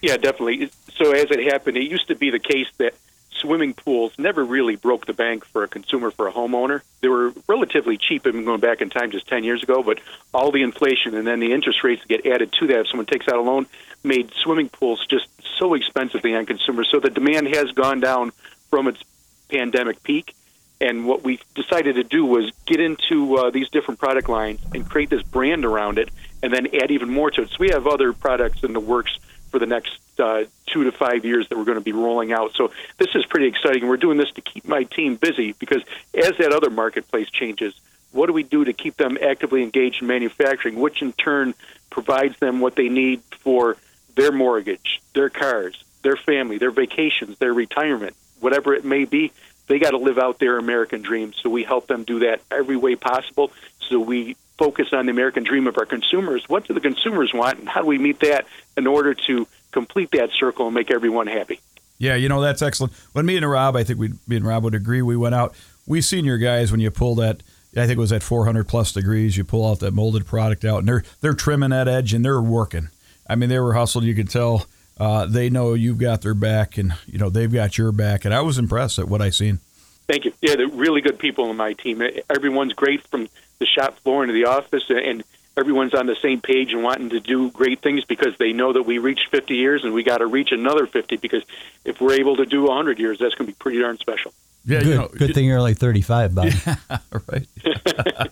Yeah, 0.00 0.16
definitely. 0.16 0.70
So 0.96 1.12
as 1.12 1.26
it 1.30 1.50
happened, 1.50 1.76
it 1.76 1.90
used 1.90 2.08
to 2.08 2.14
be 2.14 2.30
the 2.30 2.38
case 2.38 2.68
that 2.78 2.94
swimming 3.40 3.74
pools 3.74 4.12
never 4.18 4.44
really 4.44 4.76
broke 4.76 5.06
the 5.06 5.12
bank 5.12 5.44
for 5.44 5.64
a 5.64 5.68
consumer, 5.68 6.10
for 6.10 6.28
a 6.28 6.32
homeowner. 6.32 6.82
They 7.00 7.08
were 7.08 7.32
relatively 7.46 7.96
cheap, 7.96 8.26
even 8.26 8.44
going 8.44 8.60
back 8.60 8.80
in 8.80 8.90
time 8.90 9.10
just 9.10 9.28
10 9.28 9.44
years 9.44 9.62
ago, 9.62 9.82
but 9.82 10.00
all 10.34 10.50
the 10.50 10.62
inflation 10.62 11.14
and 11.14 11.26
then 11.26 11.40
the 11.40 11.52
interest 11.52 11.84
rates 11.84 12.04
get 12.06 12.26
added 12.26 12.52
to 12.60 12.66
that 12.68 12.80
if 12.80 12.88
someone 12.88 13.06
takes 13.06 13.28
out 13.28 13.36
a 13.36 13.42
loan 13.42 13.66
made 14.04 14.32
swimming 14.34 14.68
pools 14.68 15.04
just 15.06 15.28
so 15.58 15.74
expensive 15.74 16.22
to 16.22 16.28
the 16.28 16.34
end 16.34 16.46
consumer. 16.46 16.84
So 16.84 17.00
the 17.00 17.10
demand 17.10 17.48
has 17.48 17.72
gone 17.72 18.00
down 18.00 18.32
from 18.70 18.88
its 18.88 19.02
pandemic 19.48 20.02
peak. 20.02 20.34
And 20.80 21.06
what 21.06 21.24
we 21.24 21.40
decided 21.56 21.96
to 21.96 22.04
do 22.04 22.24
was 22.24 22.52
get 22.64 22.80
into 22.80 23.36
uh, 23.36 23.50
these 23.50 23.68
different 23.68 23.98
product 23.98 24.28
lines 24.28 24.60
and 24.72 24.88
create 24.88 25.10
this 25.10 25.22
brand 25.22 25.64
around 25.64 25.98
it, 25.98 26.08
and 26.40 26.52
then 26.52 26.68
add 26.80 26.92
even 26.92 27.10
more 27.10 27.32
to 27.32 27.42
it. 27.42 27.48
So 27.50 27.56
we 27.58 27.70
have 27.70 27.88
other 27.88 28.12
products 28.12 28.62
in 28.62 28.72
the 28.74 28.80
works 28.80 29.18
for 29.50 29.58
the 29.58 29.66
next 29.66 29.98
uh, 30.18 30.44
two 30.66 30.84
to 30.84 30.92
five 30.92 31.24
years 31.24 31.48
that 31.48 31.58
we're 31.58 31.64
going 31.64 31.78
to 31.78 31.84
be 31.84 31.92
rolling 31.92 32.32
out. 32.32 32.52
So 32.54 32.72
this 32.98 33.08
is 33.14 33.24
pretty 33.26 33.46
exciting. 33.46 33.88
We're 33.88 33.96
doing 33.96 34.18
this 34.18 34.30
to 34.32 34.40
keep 34.40 34.66
my 34.66 34.84
team 34.84 35.16
busy 35.16 35.52
because 35.52 35.82
as 36.14 36.36
that 36.38 36.52
other 36.52 36.70
marketplace 36.70 37.30
changes, 37.30 37.74
what 38.12 38.26
do 38.26 38.32
we 38.32 38.42
do 38.42 38.64
to 38.64 38.72
keep 38.72 38.96
them 38.96 39.18
actively 39.20 39.62
engaged 39.62 40.02
in 40.02 40.08
manufacturing, 40.08 40.76
which 40.76 41.02
in 41.02 41.12
turn 41.12 41.54
provides 41.90 42.38
them 42.38 42.60
what 42.60 42.74
they 42.74 42.88
need 42.88 43.22
for 43.40 43.76
their 44.14 44.32
mortgage, 44.32 45.00
their 45.14 45.28
cars, 45.28 45.82
their 46.02 46.16
family, 46.16 46.58
their 46.58 46.70
vacations, 46.70 47.38
their 47.38 47.52
retirement, 47.52 48.16
whatever 48.40 48.74
it 48.74 48.84
may 48.84 49.04
be. 49.04 49.32
They 49.66 49.78
got 49.78 49.90
to 49.90 49.98
live 49.98 50.18
out 50.18 50.38
their 50.38 50.58
American 50.58 51.02
dreams. 51.02 51.36
So 51.42 51.50
we 51.50 51.62
help 51.62 51.86
them 51.86 52.04
do 52.04 52.20
that 52.20 52.40
every 52.50 52.76
way 52.76 52.96
possible. 52.96 53.52
So 53.80 54.00
we 54.00 54.36
focus 54.58 54.88
on 54.92 55.06
the 55.06 55.12
American 55.12 55.44
dream 55.44 55.66
of 55.66 55.78
our 55.78 55.86
consumers. 55.86 56.48
What 56.48 56.66
do 56.66 56.74
the 56.74 56.80
consumers 56.80 57.32
want, 57.32 57.58
and 57.58 57.68
how 57.68 57.82
do 57.82 57.86
we 57.86 57.98
meet 57.98 58.20
that 58.20 58.46
in 58.76 58.86
order 58.86 59.14
to 59.14 59.46
complete 59.72 60.10
that 60.12 60.30
circle 60.32 60.66
and 60.66 60.74
make 60.74 60.90
everyone 60.90 61.26
happy? 61.26 61.60
yeah 62.00 62.14
you 62.14 62.28
know 62.28 62.40
that's 62.40 62.62
excellent 62.62 62.92
when 63.12 63.26
me 63.26 63.36
and 63.36 63.50
rob 63.50 63.74
i 63.74 63.82
think 63.82 63.98
we 63.98 64.12
me 64.28 64.36
and 64.36 64.46
rob 64.46 64.62
would 64.62 64.72
agree 64.72 65.02
we 65.02 65.16
went 65.16 65.34
out 65.34 65.52
we 65.84 66.00
seen 66.00 66.24
your 66.24 66.38
guys 66.38 66.70
when 66.70 66.80
you 66.80 66.92
pull 66.92 67.16
that 67.16 67.42
I 67.76 67.86
think 67.86 67.98
it 67.98 68.00
was 68.00 68.12
at 68.12 68.22
400 68.22 68.66
plus 68.66 68.92
degrees. 68.92 69.36
You 69.36 69.44
pull 69.44 69.68
out 69.68 69.80
that 69.80 69.92
molded 69.92 70.26
product 70.26 70.64
out, 70.64 70.78
and 70.80 70.88
they're 70.88 71.04
they're 71.20 71.34
trimming 71.34 71.70
that 71.70 71.88
edge, 71.88 72.14
and 72.14 72.24
they're 72.24 72.40
working. 72.40 72.88
I 73.28 73.36
mean, 73.36 73.48
they 73.48 73.58
were 73.58 73.74
hustled. 73.74 74.04
You 74.04 74.14
could 74.14 74.30
tell 74.30 74.66
uh, 74.98 75.26
they 75.26 75.50
know 75.50 75.74
you've 75.74 75.98
got 75.98 76.22
their 76.22 76.34
back, 76.34 76.78
and 76.78 76.94
you 77.06 77.18
know 77.18 77.30
they've 77.30 77.52
got 77.52 77.78
your 77.78 77.92
back. 77.92 78.24
And 78.24 78.34
I 78.34 78.40
was 78.40 78.58
impressed 78.58 78.98
at 78.98 79.08
what 79.08 79.22
I 79.22 79.30
seen. 79.30 79.60
Thank 80.08 80.24
you. 80.24 80.32
Yeah, 80.40 80.56
they're 80.56 80.68
really 80.68 81.02
good 81.02 81.18
people 81.18 81.50
in 81.50 81.56
my 81.56 81.74
team. 81.74 82.02
Everyone's 82.30 82.72
great 82.72 83.06
from 83.06 83.28
the 83.58 83.66
shop 83.66 83.98
floor 84.00 84.24
into 84.24 84.32
the 84.32 84.46
office, 84.46 84.84
and 84.88 85.22
everyone's 85.56 85.92
on 85.94 86.06
the 86.06 86.16
same 86.16 86.40
page 86.40 86.72
and 86.72 86.82
wanting 86.82 87.10
to 87.10 87.20
do 87.20 87.50
great 87.50 87.80
things 87.82 88.04
because 88.04 88.36
they 88.38 88.52
know 88.52 88.72
that 88.72 88.84
we 88.84 88.98
reached 88.98 89.28
50 89.30 89.54
years 89.54 89.84
and 89.84 89.92
we 89.92 90.02
got 90.02 90.18
to 90.18 90.26
reach 90.26 90.50
another 90.52 90.86
50 90.86 91.16
because 91.16 91.42
if 91.84 92.00
we're 92.00 92.14
able 92.14 92.36
to 92.36 92.46
do 92.46 92.64
100 92.64 92.98
years, 92.98 93.18
that's 93.18 93.34
going 93.34 93.46
to 93.46 93.52
be 93.52 93.56
pretty 93.58 93.80
darn 93.80 93.98
special. 93.98 94.32
Yeah, 94.64 94.80
good, 94.80 94.88
you 94.88 94.94
know, 94.94 95.08
good 95.08 95.34
thing 95.34 95.44
you're 95.44 95.58
only 95.58 95.74
35, 95.74 96.34
Bob. 96.34 96.52
right. 97.28 97.46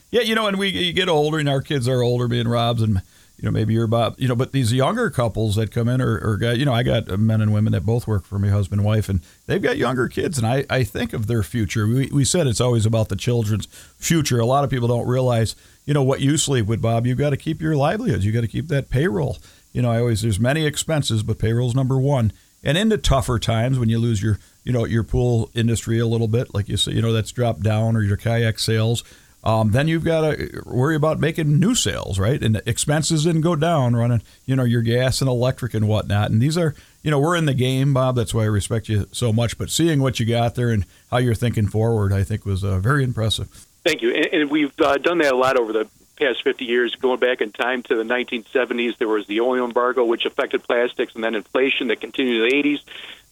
yeah, 0.10 0.22
you 0.22 0.34
know, 0.34 0.46
and 0.46 0.58
we 0.58 0.68
you 0.68 0.92
get 0.92 1.08
older, 1.08 1.38
and 1.38 1.48
our 1.48 1.60
kids 1.62 1.88
are 1.88 2.02
older, 2.02 2.28
being 2.28 2.48
Rob's, 2.48 2.82
and 2.82 3.02
you 3.36 3.44
know 3.44 3.50
maybe 3.50 3.74
you're 3.74 3.84
about 3.84 4.18
you 4.18 4.28
know, 4.28 4.36
but 4.36 4.52
these 4.52 4.72
younger 4.72 5.10
couples 5.10 5.56
that 5.56 5.70
come 5.70 5.88
in 5.88 6.00
or, 6.00 6.18
or 6.18 6.36
got, 6.36 6.56
you 6.56 6.64
know, 6.64 6.72
I 6.72 6.82
got 6.82 7.08
men 7.18 7.40
and 7.40 7.52
women 7.52 7.72
that 7.72 7.84
both 7.84 8.06
work 8.06 8.24
for 8.24 8.38
me, 8.38 8.48
husband 8.48 8.80
and 8.80 8.86
wife, 8.86 9.08
and 9.08 9.20
they've 9.46 9.62
got 9.62 9.76
younger 9.76 10.08
kids, 10.08 10.38
and 10.38 10.46
I 10.46 10.64
I 10.70 10.84
think 10.84 11.12
of 11.12 11.26
their 11.26 11.42
future. 11.42 11.86
We 11.86 12.08
we 12.12 12.24
said 12.24 12.46
it's 12.46 12.60
always 12.60 12.86
about 12.86 13.08
the 13.08 13.16
children's 13.16 13.66
future. 13.98 14.38
A 14.38 14.46
lot 14.46 14.64
of 14.64 14.70
people 14.70 14.88
don't 14.88 15.06
realize, 15.06 15.56
you 15.84 15.94
know, 15.94 16.02
what 16.02 16.20
you 16.20 16.36
sleep 16.36 16.66
with, 16.66 16.80
Bob. 16.80 17.06
You've 17.06 17.18
got 17.18 17.30
to 17.30 17.36
keep 17.36 17.60
your 17.60 17.76
livelihoods. 17.76 18.24
You 18.24 18.32
got 18.32 18.42
to 18.42 18.48
keep 18.48 18.68
that 18.68 18.88
payroll. 18.88 19.38
You 19.72 19.82
know, 19.82 19.90
I 19.90 19.98
always 19.98 20.22
there's 20.22 20.40
many 20.40 20.64
expenses, 20.66 21.22
but 21.22 21.38
payroll's 21.38 21.74
number 21.74 21.98
one. 21.98 22.32
And 22.66 22.78
into 22.78 22.96
tougher 22.96 23.38
times 23.38 23.78
when 23.78 23.90
you 23.90 23.98
lose 23.98 24.22
your 24.22 24.38
you 24.62 24.72
know 24.72 24.86
your 24.86 25.04
pool 25.04 25.50
industry 25.54 25.98
a 25.98 26.06
little 26.06 26.28
bit, 26.28 26.54
like 26.54 26.68
you 26.68 26.76
say, 26.76 26.92
you 26.92 27.02
know 27.02 27.12
that's 27.12 27.32
dropped 27.32 27.62
down, 27.62 27.96
or 27.96 28.02
your 28.02 28.16
kayak 28.16 28.58
sales. 28.58 29.04
Um, 29.44 29.72
then 29.72 29.88
you've 29.88 30.04
got 30.04 30.22
to 30.22 30.62
worry 30.64 30.96
about 30.96 31.20
making 31.20 31.60
new 31.60 31.74
sales, 31.74 32.18
right? 32.18 32.42
And 32.42 32.62
expenses 32.64 33.24
didn't 33.24 33.42
go 33.42 33.54
down 33.54 33.94
running, 33.94 34.22
you 34.46 34.56
know, 34.56 34.64
your 34.64 34.80
gas 34.80 35.20
and 35.20 35.28
electric 35.28 35.74
and 35.74 35.86
whatnot. 35.86 36.30
And 36.30 36.40
these 36.40 36.56
are, 36.56 36.74
you 37.02 37.10
know, 37.10 37.20
we're 37.20 37.36
in 37.36 37.44
the 37.44 37.54
game, 37.54 37.92
Bob. 37.92 38.16
That's 38.16 38.32
why 38.32 38.44
I 38.44 38.46
respect 38.46 38.88
you 38.88 39.06
so 39.12 39.34
much. 39.34 39.58
But 39.58 39.70
seeing 39.70 40.00
what 40.00 40.18
you 40.18 40.24
got 40.24 40.54
there 40.54 40.70
and 40.70 40.86
how 41.10 41.18
you're 41.18 41.34
thinking 41.34 41.66
forward, 41.66 42.10
I 42.10 42.24
think 42.24 42.46
was 42.46 42.64
uh, 42.64 42.78
very 42.78 43.04
impressive. 43.04 43.48
Thank 43.84 44.00
you. 44.00 44.14
And, 44.14 44.50
we've 44.50 44.72
uh, 44.80 44.96
done 44.96 45.18
that 45.18 45.34
a 45.34 45.36
lot 45.36 45.58
over 45.58 45.74
the 45.74 45.86
past 46.16 46.42
50 46.42 46.64
years. 46.64 46.94
Going 46.94 47.20
back 47.20 47.42
in 47.42 47.52
time 47.52 47.82
to 47.84 47.96
the 47.96 48.02
1970s, 48.02 48.96
there 48.96 49.08
was 49.08 49.26
the 49.26 49.42
oil 49.42 49.66
embargo, 49.66 50.06
which 50.06 50.24
affected 50.24 50.62
plastics, 50.62 51.14
and 51.14 51.22
then 51.22 51.34
inflation 51.34 51.88
that 51.88 52.00
continued 52.00 52.44
in 52.44 52.62
the 52.62 52.76
80s. 52.76 52.80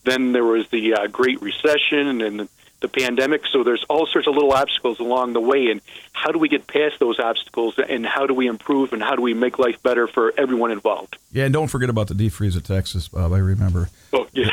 Then 0.05 0.33
there 0.33 0.44
was 0.44 0.68
the 0.68 0.94
uh, 0.94 1.07
Great 1.07 1.40
Recession 1.40 2.20
and 2.20 2.48
the 2.83 2.88
pandemic. 2.88 3.47
So 3.47 3.64
there's 3.64 3.85
all 3.88 4.07
sorts 4.07 4.29
of 4.29 4.35
little 4.35 4.53
obstacles 4.53 5.01
along 5.01 5.33
the 5.33 5.40
way. 5.40 5.68
And 5.71 5.81
how 6.12 6.31
do 6.33 6.38
we 6.38 6.49
get 6.49 6.66
past 6.66 6.99
those 7.01 7.18
obstacles 7.18 7.79
and 7.79 8.05
how 8.05 8.27
do 8.27 8.35
we 8.35 8.47
improve 8.47 8.92
and 8.92 9.03
how 9.03 9.16
do 9.16 9.23
we 9.23 9.35
make 9.35 9.59
life 9.59 9.83
better 9.83 10.07
for 10.07 10.33
everyone 10.37 10.71
involved? 10.71 11.16
Yeah, 11.33 11.45
and 11.45 11.53
don't 11.53 11.68
forget 11.68 11.88
about 11.88 12.09
the 12.09 12.14
defreeze 12.14 12.33
freeze 12.33 12.57
at 12.57 12.64
Texas, 12.64 13.09
Bob. 13.09 13.33
I 13.33 13.38
remember. 13.38 13.88
Oh, 14.12 14.27
yeah. 14.33 14.51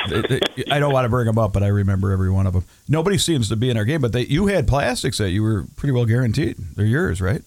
I 0.71 0.79
don't 0.79 0.93
want 0.93 1.05
to 1.05 1.09
bring 1.09 1.25
them 1.25 1.37
up, 1.37 1.51
but 1.51 1.63
I 1.63 1.67
remember 1.67 2.11
every 2.11 2.29
one 2.29 2.47
of 2.47 2.53
them. 2.53 2.63
Nobody 2.87 3.17
seems 3.17 3.49
to 3.49 3.55
be 3.55 3.69
in 3.69 3.77
our 3.77 3.85
game, 3.85 3.99
but 3.99 4.13
they, 4.13 4.25
you 4.25 4.47
had 4.47 4.67
plastics 4.67 5.17
that 5.17 5.31
you 5.31 5.43
were 5.43 5.65
pretty 5.75 5.91
well 5.91 6.05
guaranteed. 6.05 6.57
They're 6.75 6.85
yours, 6.85 7.19
right? 7.19 7.41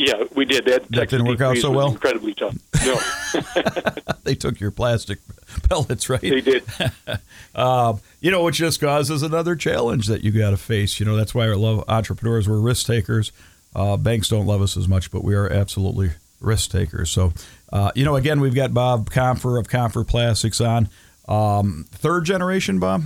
Yeah, 0.00 0.24
we 0.34 0.46
did 0.46 0.64
that. 0.64 0.88
That 0.88 1.10
didn't 1.10 1.26
work 1.26 1.42
out 1.42 1.58
so 1.58 1.70
well. 1.70 1.90
Incredibly 1.90 2.32
tough. 2.32 2.56
No, 2.86 4.12
they 4.24 4.34
took 4.34 4.58
your 4.58 4.70
plastic 4.70 5.18
pellets, 5.68 6.08
right? 6.08 6.20
they 6.20 6.40
did. 6.40 6.64
Um, 7.52 8.00
you 8.20 8.30
know, 8.30 8.44
which 8.44 8.56
just 8.58 8.80
causes 8.80 9.24
another 9.24 9.56
challenge 9.56 10.06
that 10.06 10.22
you 10.22 10.30
got 10.30 10.50
to 10.50 10.56
face. 10.56 11.00
You 11.00 11.06
know, 11.06 11.16
that's 11.16 11.34
why 11.34 11.46
I 11.46 11.54
love 11.54 11.84
entrepreneurs. 11.88 12.48
We're 12.48 12.60
risk 12.60 12.86
takers. 12.86 13.32
Uh, 13.74 13.96
banks 13.96 14.28
don't 14.28 14.46
love 14.46 14.62
us 14.62 14.76
as 14.76 14.86
much, 14.86 15.10
but 15.10 15.24
we 15.24 15.34
are 15.34 15.52
absolutely 15.52 16.12
risk 16.40 16.70
takers. 16.70 17.10
So, 17.10 17.32
uh, 17.72 17.90
you 17.96 18.04
know, 18.04 18.14
again, 18.14 18.40
we've 18.40 18.54
got 18.54 18.72
Bob 18.72 19.10
Confer 19.10 19.58
of 19.58 19.68
Confer 19.68 20.04
Plastics 20.04 20.60
on. 20.60 20.88
Um, 21.26 21.86
third 21.90 22.24
generation, 22.24 22.78
Bob. 22.78 23.02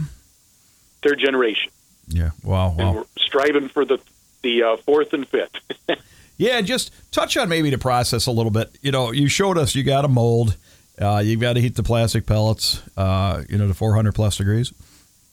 Third 1.02 1.18
generation. 1.18 1.72
Yeah. 2.08 2.30
Wow. 2.42 2.76
And 2.78 2.96
we're 2.96 3.04
striving 3.16 3.68
for 3.70 3.86
the 3.86 3.98
the 4.42 4.62
uh, 4.62 4.76
fourth 4.76 5.14
and 5.14 5.26
fifth. 5.26 5.56
Yeah, 6.36 6.60
just 6.60 6.92
touch 7.12 7.36
on 7.36 7.48
maybe 7.48 7.70
the 7.70 7.78
process 7.78 8.26
a 8.26 8.32
little 8.32 8.50
bit. 8.50 8.76
You 8.82 8.90
know, 8.92 9.12
you 9.12 9.28
showed 9.28 9.56
us 9.58 9.74
you 9.74 9.82
got 9.82 10.04
a 10.04 10.08
mold. 10.08 10.56
Uh, 11.00 11.22
you've 11.24 11.40
got 11.40 11.54
to 11.54 11.60
heat 11.60 11.74
the 11.74 11.82
plastic 11.82 12.26
pellets, 12.26 12.82
uh, 12.96 13.42
you 13.48 13.58
know, 13.58 13.66
to 13.66 13.74
400 13.74 14.14
plus 14.14 14.36
degrees. 14.36 14.72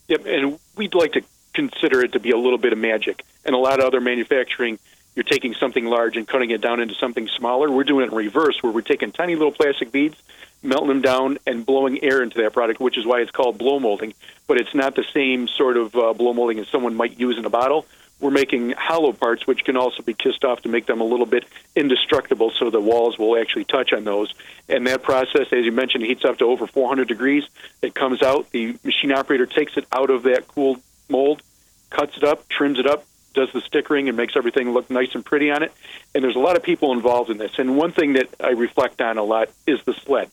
Yep, 0.07 0.25
and 0.25 0.59
we'd 0.75 0.93
like 0.95 1.13
to 1.13 1.21
consider 1.53 2.01
it 2.01 2.13
to 2.13 2.19
be 2.19 2.31
a 2.31 2.37
little 2.37 2.57
bit 2.57 2.73
of 2.73 2.79
magic. 2.79 3.23
And 3.45 3.55
a 3.55 3.57
lot 3.57 3.79
of 3.79 3.85
other 3.85 4.01
manufacturing, 4.01 4.79
you're 5.15 5.23
taking 5.23 5.53
something 5.53 5.85
large 5.85 6.17
and 6.17 6.27
cutting 6.27 6.49
it 6.51 6.61
down 6.61 6.79
into 6.79 6.95
something 6.95 7.27
smaller. 7.27 7.69
We're 7.69 7.83
doing 7.83 8.05
it 8.05 8.11
in 8.11 8.17
reverse, 8.17 8.61
where 8.63 8.71
we're 8.71 8.81
taking 8.81 9.11
tiny 9.11 9.35
little 9.35 9.51
plastic 9.51 9.91
beads, 9.91 10.17
melting 10.63 10.87
them 10.87 11.01
down, 11.01 11.37
and 11.45 11.65
blowing 11.65 12.03
air 12.03 12.23
into 12.23 12.41
that 12.41 12.53
product, 12.53 12.79
which 12.79 12.97
is 12.97 13.05
why 13.05 13.21
it's 13.21 13.31
called 13.31 13.57
blow 13.57 13.79
molding. 13.79 14.13
But 14.47 14.57
it's 14.57 14.73
not 14.73 14.95
the 14.95 15.05
same 15.13 15.47
sort 15.47 15.77
of 15.77 15.95
uh, 15.95 16.13
blow 16.13 16.33
molding 16.33 16.59
as 16.59 16.67
someone 16.69 16.95
might 16.95 17.19
use 17.19 17.37
in 17.37 17.45
a 17.45 17.49
bottle. 17.49 17.85
We're 18.21 18.31
making 18.31 18.71
hollow 18.71 19.13
parts, 19.13 19.47
which 19.47 19.65
can 19.65 19.75
also 19.75 20.03
be 20.03 20.13
kissed 20.13 20.45
off 20.45 20.61
to 20.61 20.69
make 20.69 20.85
them 20.85 21.01
a 21.01 21.03
little 21.03 21.25
bit 21.25 21.43
indestructible, 21.75 22.51
so 22.51 22.69
the 22.69 22.79
walls 22.79 23.17
will 23.17 23.35
actually 23.37 23.65
touch 23.65 23.91
on 23.93 24.03
those. 24.03 24.33
And 24.69 24.85
that 24.87 25.01
process, 25.01 25.47
as 25.51 25.65
you 25.65 25.71
mentioned, 25.71 26.05
heats 26.05 26.23
up 26.23 26.37
to 26.37 26.45
over 26.45 26.67
400 26.67 27.07
degrees. 27.07 27.43
It 27.81 27.95
comes 27.95 28.21
out. 28.21 28.51
The 28.51 28.77
machine 28.83 29.11
operator 29.11 29.47
takes 29.47 29.75
it 29.75 29.85
out 29.91 30.11
of 30.11 30.23
that 30.23 30.47
cooled 30.47 30.79
mold, 31.09 31.41
cuts 31.89 32.15
it 32.15 32.23
up, 32.23 32.47
trims 32.47 32.77
it 32.77 32.85
up, 32.85 33.05
does 33.33 33.51
the 33.53 33.61
stickering, 33.61 34.07
and 34.07 34.15
makes 34.15 34.35
everything 34.35 34.71
look 34.71 34.89
nice 34.89 35.15
and 35.15 35.25
pretty 35.25 35.49
on 35.49 35.63
it. 35.63 35.73
And 36.13 36.23
there's 36.23 36.35
a 36.35 36.39
lot 36.39 36.55
of 36.55 36.63
people 36.63 36.93
involved 36.93 37.31
in 37.31 37.37
this. 37.37 37.57
And 37.57 37.75
one 37.75 37.91
thing 37.91 38.13
that 38.13 38.29
I 38.39 38.49
reflect 38.49 39.01
on 39.01 39.17
a 39.17 39.23
lot 39.23 39.49
is 39.65 39.81
the 39.83 39.93
sled. 39.93 40.29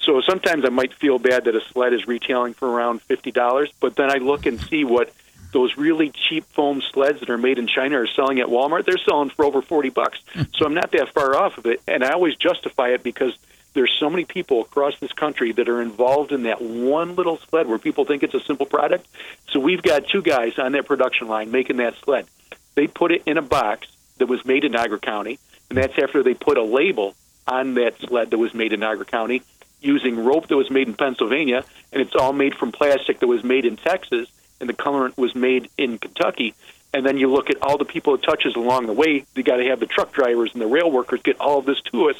So 0.00 0.20
sometimes 0.22 0.64
I 0.64 0.70
might 0.70 0.94
feel 0.94 1.18
bad 1.18 1.44
that 1.44 1.54
a 1.54 1.60
sled 1.60 1.92
is 1.92 2.06
retailing 2.06 2.54
for 2.54 2.68
around 2.70 3.02
fifty 3.02 3.30
dollars, 3.30 3.70
but 3.80 3.96
then 3.96 4.10
I 4.10 4.16
look 4.16 4.46
and 4.46 4.60
see 4.60 4.84
what 4.84 5.12
those 5.52 5.76
really 5.76 6.10
cheap 6.10 6.44
foam 6.46 6.82
sleds 6.82 7.20
that 7.20 7.30
are 7.30 7.38
made 7.38 7.58
in 7.58 7.66
China 7.66 8.00
are 8.00 8.06
selling 8.06 8.40
at 8.40 8.46
Walmart. 8.46 8.84
They're 8.84 8.98
selling 8.98 9.30
for 9.30 9.44
over 9.44 9.62
forty 9.62 9.90
bucks. 9.90 10.20
Hmm. 10.32 10.42
so 10.54 10.66
I'm 10.66 10.74
not 10.74 10.92
that 10.92 11.12
far 11.14 11.36
off 11.36 11.58
of 11.58 11.66
it, 11.66 11.80
and 11.86 12.04
I 12.04 12.10
always 12.10 12.36
justify 12.36 12.88
it 12.90 13.02
because 13.02 13.36
there's 13.74 13.94
so 13.98 14.10
many 14.10 14.24
people 14.24 14.62
across 14.62 14.98
this 14.98 15.12
country 15.12 15.52
that 15.52 15.68
are 15.68 15.80
involved 15.80 16.32
in 16.32 16.44
that 16.44 16.60
one 16.60 17.14
little 17.14 17.36
sled 17.36 17.68
where 17.68 17.78
people 17.78 18.04
think 18.04 18.22
it's 18.22 18.34
a 18.34 18.40
simple 18.40 18.66
product. 18.66 19.06
So 19.50 19.60
we've 19.60 19.82
got 19.82 20.08
two 20.08 20.22
guys 20.22 20.58
on 20.58 20.72
that 20.72 20.86
production 20.86 21.28
line 21.28 21.50
making 21.50 21.76
that 21.76 21.94
sled. 22.02 22.26
They 22.74 22.86
put 22.86 23.12
it 23.12 23.22
in 23.26 23.38
a 23.38 23.42
box 23.42 23.88
that 24.18 24.26
was 24.26 24.44
made 24.44 24.64
in 24.64 24.72
Niagara 24.72 24.98
County, 24.98 25.38
and 25.68 25.78
that's 25.78 25.98
after 25.98 26.22
they 26.22 26.34
put 26.34 26.58
a 26.58 26.62
label 26.62 27.14
on 27.46 27.74
that 27.74 27.98
sled 28.00 28.30
that 28.30 28.38
was 28.38 28.52
made 28.52 28.72
in 28.72 28.80
Niagara 28.80 29.04
County 29.04 29.42
using 29.80 30.24
rope 30.24 30.48
that 30.48 30.56
was 30.56 30.70
made 30.70 30.88
in 30.88 30.94
Pennsylvania, 30.94 31.64
and 31.92 32.02
it's 32.02 32.14
all 32.14 32.32
made 32.32 32.54
from 32.54 32.72
plastic 32.72 33.20
that 33.20 33.26
was 33.26 33.44
made 33.44 33.64
in 33.64 33.76
Texas, 33.76 34.28
and 34.60 34.68
the 34.68 34.74
colorant 34.74 35.16
was 35.16 35.34
made 35.34 35.68
in 35.78 35.98
Kentucky. 35.98 36.54
And 36.94 37.04
then 37.04 37.18
you 37.18 37.30
look 37.30 37.50
at 37.50 37.60
all 37.62 37.76
the 37.76 37.84
people 37.84 38.14
it 38.14 38.22
touches 38.22 38.56
along 38.56 38.86
the 38.86 38.94
way. 38.94 39.24
You 39.34 39.42
got 39.42 39.56
to 39.56 39.64
have 39.66 39.78
the 39.78 39.86
truck 39.86 40.12
drivers 40.12 40.52
and 40.54 40.62
the 40.62 40.66
rail 40.66 40.90
workers 40.90 41.20
get 41.22 41.38
all 41.38 41.58
of 41.58 41.66
this 41.66 41.80
to 41.92 42.08
us, 42.08 42.16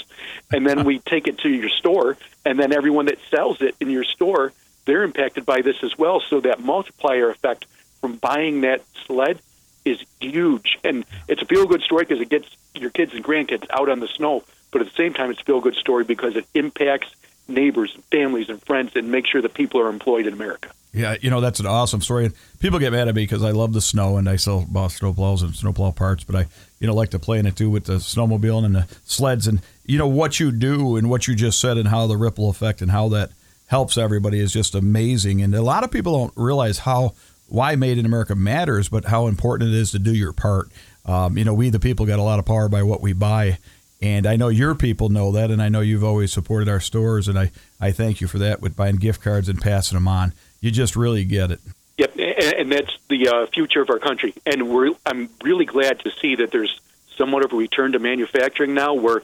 and 0.53 0.67
then 0.67 0.85
we 0.85 0.99
take 0.99 1.27
it 1.27 1.39
to 1.39 1.49
your 1.49 1.71
store, 1.71 2.19
and 2.45 2.59
then 2.59 2.73
everyone 2.73 3.07
that 3.07 3.19
sells 3.31 3.63
it 3.63 3.75
in 3.81 3.89
your 3.91 4.05
store, 4.05 4.53
they're 4.85 5.05
impacted 5.05 5.47
by 5.47 5.63
this 5.63 5.77
as 5.83 5.97
well. 5.97 6.21
So 6.21 6.41
that 6.41 6.61
multiplier 6.61 7.31
effect 7.31 7.67
from 8.01 8.17
buying 8.17 8.61
that 8.63 8.83
sled 9.07 9.41
is 9.85 10.03
huge, 10.21 10.79
and 10.85 11.05
it's 11.29 11.41
a 11.41 11.47
feel 11.47 11.67
good 11.67 11.83
story 11.83 12.05
because 12.05 12.21
it 12.21 12.29
gets 12.29 12.49
your 12.75 12.91
kids 12.91 13.15
and 13.15 13.25
grandkids 13.25 13.67
out 13.71 13.89
on 13.89 14.01
the 14.01 14.09
snow. 14.09 14.45
But 14.71 14.83
at 14.83 14.89
the 14.89 14.95
same 14.95 15.15
time, 15.15 15.31
it's 15.31 15.41
a 15.41 15.45
feel 15.45 15.61
good 15.61 15.77
story 15.77 16.05
because 16.05 16.37
it 16.37 16.47
impacts 16.55 17.09
neighbors 17.49 17.95
and 17.95 18.05
families 18.05 18.51
and 18.51 18.63
friends 18.63 18.93
and 18.95 19.11
make 19.11 19.27
sure 19.27 19.41
that 19.41 19.55
people 19.55 19.81
are 19.81 19.89
employed 19.89 20.27
in 20.27 20.35
America. 20.35 20.71
Yeah, 20.93 21.17
you 21.21 21.29
know 21.29 21.41
that's 21.41 21.61
an 21.61 21.67
awesome 21.67 22.01
story. 22.01 22.31
People 22.61 22.79
get 22.79 22.93
mad 22.93 23.09
at 23.09 23.15
me 23.15 23.23
because 23.23 23.45
I 23.45 23.51
love 23.51 23.73
the 23.73 23.81
snow 23.81 24.17
and 24.17 24.29
I 24.29 24.37
sell 24.37 24.67
snow 24.89 25.13
plows 25.13 25.43
and 25.43 25.55
snowplow 25.55 25.93
parts, 25.93 26.25
but 26.25 26.35
I, 26.35 26.47
you 26.81 26.87
know, 26.87 26.95
like 26.95 27.11
to 27.11 27.19
play 27.19 27.39
in 27.39 27.47
it 27.47 27.57
too 27.57 27.69
with 27.69 27.85
the 27.85 27.95
snowmobile 27.95 28.65
and 28.65 28.75
the 28.75 28.87
sleds. 29.05 29.47
And 29.47 29.61
you 29.85 29.99
know 29.99 30.09
what 30.09 30.41
you 30.41 30.51
do 30.51 30.97
and 30.97 31.11
what 31.11 31.29
you 31.29 31.35
just 31.35 31.61
said 31.61 31.77
and 31.77 31.89
how 31.89 32.07
the 32.07 32.17
ripple 32.17 32.49
effect 32.49 32.81
and 32.81 32.91
how 32.91 33.09
that 33.11 33.31
helps 33.67 33.99
everybody 33.99 34.41
is 34.41 34.53
just 34.53 34.75
amazing. 34.75 35.43
And 35.43 35.55
a 35.55 35.63
lot 35.63 35.85
of 35.85 35.91
people 35.91 36.19
don't 36.19 36.33
realize 36.37 36.81
how 36.81 37.15
why 37.49 37.77
Made 37.77 37.99
in 37.99 38.07
America 38.07 38.35
matters, 38.35 38.89
but 38.89 39.07
how 39.07 39.27
important 39.27 39.71
it 39.71 39.77
is 39.77 39.91
to 39.93 39.99
do 39.99 40.15
your 40.15 40.33
part. 40.33 40.69
Um, 41.05 41.39
you 41.39 41.45
know, 41.45 41.55
we 41.55 41.71
the 41.71 41.81
people 41.81 42.07
got 42.07 42.19
a 42.19 42.23
lot 42.23 42.39
of 42.39 42.47
power 42.47 42.69
by 42.69 42.83
what 42.83 43.01
we 43.01 43.13
buy. 43.13 43.59
And 44.01 44.27
I 44.27 44.37
know 44.37 44.49
your 44.49 44.75
people 44.77 45.09
know 45.09 45.33
that, 45.33 45.51
and 45.51 45.61
I 45.61 45.69
know 45.69 45.81
you've 45.81 46.05
always 46.05 46.33
supported 46.33 46.69
our 46.69 46.79
stores, 46.79 47.27
and 47.27 47.37
I, 47.37 47.51
I 47.81 47.91
thank 47.91 48.21
you 48.21 48.29
for 48.29 48.39
that 48.39 48.61
with 48.61 48.77
buying 48.77 48.97
gift 48.97 49.21
cards 49.21 49.49
and 49.49 49.61
passing 49.61 49.97
them 49.97 50.07
on. 50.07 50.35
You 50.61 50.71
just 50.71 50.97
really 50.97 51.25
get 51.25 51.51
it. 51.51 51.61
Yep, 51.99 52.17
and, 52.59 52.71
that's 52.71 52.97
the 53.09 53.29
uh, 53.29 53.47
future 53.47 53.81
of 53.81 53.91
our 53.91 53.99
country. 53.99 54.33
And 54.47 54.69
we're, 54.69 54.93
I'm 55.05 55.29
really 55.43 55.65
glad 55.65 55.99
to 56.01 56.11
see 56.21 56.37
that 56.37 56.53
there's 56.53 56.81
somewhat 57.17 57.45
of 57.45 57.53
a 57.53 57.57
return 57.57 57.93
to 57.93 57.99
manufacturing 57.99 58.73
now, 58.75 58.95
where 58.95 59.23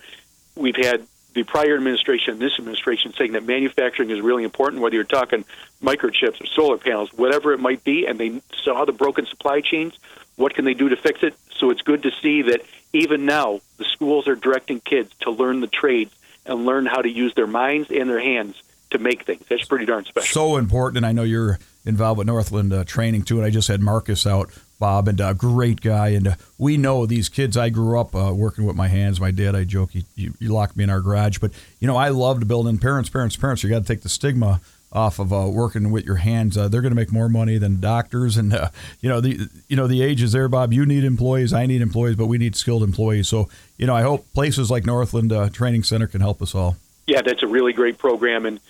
we've 0.57 0.77
had 0.77 1.07
the 1.35 1.45
prior 1.45 1.77
administration 1.77 2.39
this 2.39 2.59
administration 2.59 3.13
saying 3.13 3.33
that 3.33 3.45
manufacturing 3.45 4.11
is 4.11 4.21
really 4.21 4.45
important, 4.45 4.83
whether 4.83 4.95
you're 4.95 5.05
talking 5.05 5.45
microchips 5.83 6.41
or 6.41 6.47
solar 6.47 6.79
panels, 6.79 7.13
whatever 7.13 7.53
it 7.53 7.61
might 7.61 7.85
be, 7.85 8.07
and 8.07 8.19
they 8.19 8.41
saw 8.63 8.85
the 8.85 8.93
broken 8.93 9.27
supply 9.27 9.61
chains. 9.61 9.97
What 10.37 10.55
can 10.55 10.65
they 10.65 10.75
do 10.75 10.89
to 10.89 10.97
fix 10.97 11.23
it? 11.23 11.35
So 11.51 11.71
it's 11.71 11.83
good 11.83 12.03
to 12.05 12.11
see 12.23 12.43
that 12.43 12.63
even 12.93 13.25
now 13.25 13.61
the 13.77 13.85
schools 13.85 14.27
are 14.27 14.37
directing 14.37 14.81
kids 14.81 15.13
to 15.21 15.31
learn 15.31 15.61
the 15.61 15.69
trades 15.69 16.13
and 16.47 16.67
learn 16.67 16.87
how 16.87 17.03
to 17.03 17.09
use 17.09 17.35
their 17.35 17.47
minds 17.47 17.91
and 17.91 18.09
their 18.09 18.21
hands 18.21 18.61
to 18.95 18.99
make 18.99 19.25
things. 19.25 19.45
That's 19.49 19.65
pretty 19.65 19.85
darn 19.85 20.05
special. 20.05 20.27
So 20.27 20.57
important, 20.57 20.99
and 20.99 21.07
I 21.07 21.13
know 21.13 21.23
you're 21.23 21.59
involved 21.85 22.19
with 22.19 22.27
Northland 22.27 22.73
uh, 22.73 22.85
training 22.85 23.25
too. 23.25 23.37
And 23.37 23.47
I 23.47 23.51
just 23.51 23.69
had 23.69 23.81
Marcus 23.81 24.27
out, 24.27 24.51
Bob, 24.79 25.09
and 25.09 25.21
a 25.21 25.29
uh, 25.29 25.33
great 25.35 25.81
guy. 25.81 26.09
And 26.09 26.29
uh, 26.29 26.35
we 26.59 26.77
know 26.77 27.05
these 27.07 27.29
kids. 27.29 27.57
I 27.57 27.69
grew 27.69 27.99
up 28.01 28.15
uh, 28.15 28.33
working 28.35 28.65
with 28.65 28.77
my 28.77 28.89
hands. 28.89 29.21
My 29.21 29.31
dad, 29.31 29.55
I 29.55 29.65
joke, 29.65 29.91
he, 29.91 30.05
he, 30.17 30.31
locked 30.49 30.77
me 30.77 30.85
in 30.85 30.91
our 30.91 31.01
garage. 31.01 31.39
But 31.39 31.53
you 31.81 31.87
know, 31.87 31.97
I 31.97 32.09
loved 32.09 32.49
building. 32.49 32.79
Parents, 32.79 33.11
parents, 33.11 33.37
parents. 33.37 33.63
You 33.63 33.71
got 33.71 33.81
to 33.81 33.87
take 33.87 34.03
the 34.03 34.09
stigma 34.09 34.61
off 34.93 35.19
of 35.19 35.33
uh, 35.33 35.49
working 35.49 35.91
with 35.91 36.05
your 36.05 36.17
hands. 36.17 36.57
Uh, 36.57 36.69
they're 36.69 36.81
going 36.81 36.93
to 36.93 36.97
make 36.97 37.13
more 37.13 37.29
money 37.29 37.59
than 37.59 37.81
doctors, 37.81 38.37
and 38.37 38.55
uh, 38.55 38.69
you 39.01 39.09
know 39.09 39.21
the 39.21 39.49
you 39.69 39.77
know 39.77 39.89
the 39.89 40.03
age 40.03 40.23
is 40.23 40.33
there, 40.33 40.49
Bob. 40.49 40.73
You 40.73 40.87
need 40.87 41.05
employees, 41.05 41.53
I 41.53 41.67
need 41.67 41.83
employees, 41.83 42.17
but 42.17 42.27
we 42.27 42.39
need 42.39 42.55
skilled 42.55 42.85
employees. 42.85 43.29
So 43.29 43.49
you 43.77 43.87
know, 43.87 43.95
I 43.95 44.03
hope 44.03 44.33
places 44.33 44.71
like 44.71 44.87
Northland 44.87 45.33
uh, 45.33 45.51
Training 45.51 45.83
Center 45.83 46.07
can 46.07 46.21
help 46.21 46.41
us 46.41 46.55
all. 46.55 46.77
Yeah, 47.07 47.21
that's 47.21 47.43
a 47.43 47.47
really 47.47 47.73
great 47.73 47.99
program, 47.99 48.47
and 48.47 48.61